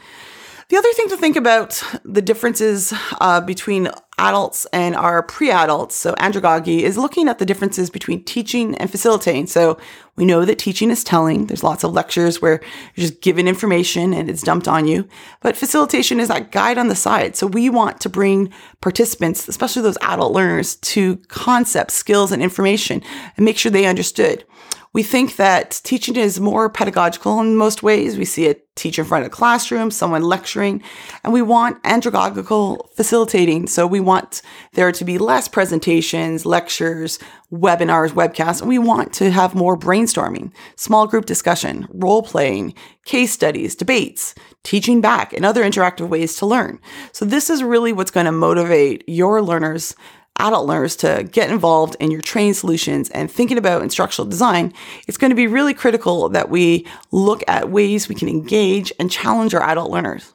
The 0.70 0.78
other 0.78 0.94
thing 0.94 1.10
to 1.10 1.18
think 1.18 1.36
about 1.36 1.82
the 2.04 2.22
differences 2.22 2.94
uh, 3.20 3.42
between 3.42 3.90
adults 4.20 4.68
and 4.74 4.96
our 4.96 5.24
pre-adults, 5.24 5.96
so 5.96 6.14
andragogy, 6.16 6.82
is 6.82 6.98
looking 6.98 7.28
at 7.28 7.40
the 7.40 7.46
differences 7.46 7.90
between 7.90 8.24
teaching 8.24 8.76
and 8.76 8.92
facilitating. 8.92 9.48
So 9.48 9.80
we 10.18 10.26
know 10.26 10.44
that 10.44 10.60
teaching 10.60 10.92
is 10.92 11.04
telling. 11.04 11.48
There's 11.48 11.64
lots 11.64 11.86
of 11.86 11.94
lectures 11.94 12.42
where 12.42 12.60
you're 12.96 13.08
just 13.08 13.22
given 13.22 13.48
information 13.48 14.14
and 14.14 14.30
it's 14.30 14.44
dumped 14.44 14.68
on 14.68 14.86
you. 14.86 15.08
But 15.40 15.56
facilitation 15.56 16.20
is 16.20 16.28
that 16.28 16.52
guide 16.52 16.78
on 16.78 16.90
the 16.90 16.96
side. 16.96 17.38
So 17.38 17.48
we 17.48 17.70
want 17.70 18.02
to 18.02 18.10
bring 18.10 18.52
participants, 18.82 19.48
especially 19.48 19.82
those 19.82 19.98
adult 20.02 20.34
learners, 20.34 20.76
to 20.76 21.16
concepts, 21.30 21.94
skills, 21.94 22.34
and 22.34 22.44
information 22.44 23.02
and 23.38 23.46
make 23.46 23.58
sure 23.58 23.72
they 23.72 23.86
understood. 23.86 24.44
We 24.92 25.04
think 25.04 25.36
that 25.36 25.82
teaching 25.84 26.16
is 26.16 26.40
more 26.40 26.68
pedagogical 26.68 27.40
in 27.42 27.56
most 27.56 27.84
ways. 27.84 28.18
We 28.18 28.26
see 28.26 28.50
a 28.50 28.56
teacher 28.76 29.04
in 29.04 29.08
front 29.08 29.24
of 29.24 29.28
a 29.28 29.36
classroom, 29.36 29.92
someone 29.92 30.24
lecturing, 30.24 30.82
and 31.24 31.32
we 31.32 31.44
want 31.44 31.84
andragogical 31.84 32.92
facilitating. 32.96 33.68
So 33.68 33.86
we 33.86 34.00
want 34.00 34.42
there 34.74 34.92
to 34.92 35.06
be 35.06 35.20
less 35.20 35.48
presentations, 35.48 36.46
lectures, 36.46 37.20
webinars, 37.52 38.12
webcasts, 38.12 38.62
and 38.62 38.70
we 38.70 38.80
want 38.80 39.14
to 39.14 39.30
have 39.30 39.54
more 39.54 39.78
brainstorming, 39.78 40.52
small 40.76 41.06
group 41.06 41.26
discussion, 41.26 41.88
role 41.92 42.24
playing, 42.24 42.74
case 43.06 43.32
studies, 43.32 43.76
debates, 43.76 44.34
teaching 44.64 45.02
back, 45.02 45.34
and 45.34 45.46
other 45.46 45.64
interactive 45.64 46.10
ways 46.10 46.36
to 46.38 46.46
learn. 46.46 46.80
So 47.12 47.26
this 47.26 47.50
is 47.50 47.64
really 47.64 47.94
what's 47.94 48.12
going 48.12 48.26
to 48.26 48.32
motivate 48.32 49.04
your 49.08 49.42
learners 49.42 49.96
adult 50.40 50.66
learners 50.68 50.96
to 50.98 51.28
get 51.32 51.52
involved 51.52 51.96
in 52.00 52.12
your 52.12 52.22
training 52.22 52.54
solutions 52.54 53.10
and 53.10 53.30
thinking 53.30 53.58
about 53.58 53.82
instructional 53.82 54.30
design, 54.30 54.74
it's 55.08 55.18
going 55.18 55.30
to 55.30 55.36
be 55.36 55.48
really 55.48 55.74
critical 55.74 56.30
that 56.30 56.50
we 56.50 56.88
look 57.12 57.44
at 57.48 57.70
ways 57.70 58.10
we 58.10 58.16
can 58.16 58.30
engage 58.30 58.92
and 59.00 59.12
challenge 59.12 59.54
our 59.54 59.62
adult 59.62 59.92
learners. 59.92 60.34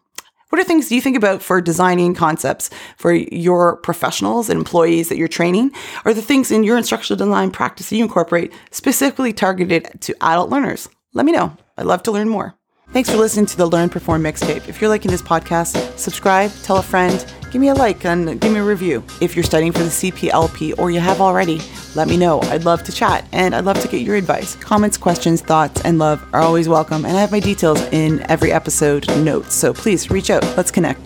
What 0.50 0.60
are 0.60 0.64
things 0.64 0.88
do 0.88 0.94
you 0.94 1.00
think 1.00 1.16
about 1.16 1.42
for 1.42 1.60
designing 1.60 2.14
concepts 2.14 2.70
for 2.96 3.12
your 3.12 3.78
professionals 3.78 4.48
and 4.48 4.56
employees 4.56 5.08
that 5.08 5.16
you're 5.16 5.26
training? 5.26 5.72
Are 6.04 6.14
the 6.14 6.22
things 6.22 6.52
in 6.52 6.62
your 6.62 6.76
instructional 6.76 7.18
design 7.18 7.50
practice 7.50 7.90
that 7.90 7.96
you 7.96 8.04
incorporate 8.04 8.52
specifically 8.70 9.32
targeted 9.32 10.00
to 10.02 10.14
adult 10.20 10.50
learners? 10.50 10.88
Let 11.12 11.26
me 11.26 11.32
know. 11.32 11.56
I'd 11.76 11.86
love 11.86 12.04
to 12.04 12.12
learn 12.12 12.28
more. 12.28 12.54
Thanks 12.92 13.10
for 13.10 13.16
listening 13.16 13.46
to 13.46 13.56
the 13.56 13.66
Learn 13.66 13.88
Perform 13.88 14.22
mixtape. 14.22 14.68
If 14.68 14.80
you're 14.80 14.90
liking 14.90 15.10
this 15.10 15.22
podcast, 15.22 15.98
subscribe, 15.98 16.52
tell 16.62 16.76
a 16.76 16.82
friend, 16.82 17.26
give 17.50 17.60
me 17.60 17.68
a 17.68 17.74
like, 17.74 18.04
and 18.04 18.40
give 18.40 18.52
me 18.52 18.60
a 18.60 18.64
review. 18.64 19.02
If 19.20 19.34
you're 19.34 19.42
studying 19.42 19.72
for 19.72 19.80
the 19.80 19.88
CPLP 19.88 20.78
or 20.78 20.92
you 20.92 21.00
have 21.00 21.20
already, 21.20 21.60
let 21.96 22.06
me 22.06 22.16
know. 22.16 22.40
I'd 22.42 22.64
love 22.64 22.84
to 22.84 22.92
chat 22.92 23.26
and 23.32 23.54
I'd 23.54 23.64
love 23.64 23.80
to 23.80 23.88
get 23.88 24.02
your 24.02 24.14
advice. 24.14 24.54
Comments, 24.56 24.96
questions, 24.96 25.40
thoughts, 25.40 25.80
and 25.80 25.98
love 25.98 26.24
are 26.32 26.40
always 26.40 26.68
welcome. 26.68 27.04
And 27.04 27.16
I 27.16 27.20
have 27.20 27.32
my 27.32 27.40
details 27.40 27.80
in 27.86 28.20
every 28.30 28.52
episode 28.52 29.08
notes. 29.18 29.54
So 29.54 29.74
please 29.74 30.10
reach 30.10 30.30
out. 30.30 30.44
Let's 30.56 30.70
connect. 30.70 31.00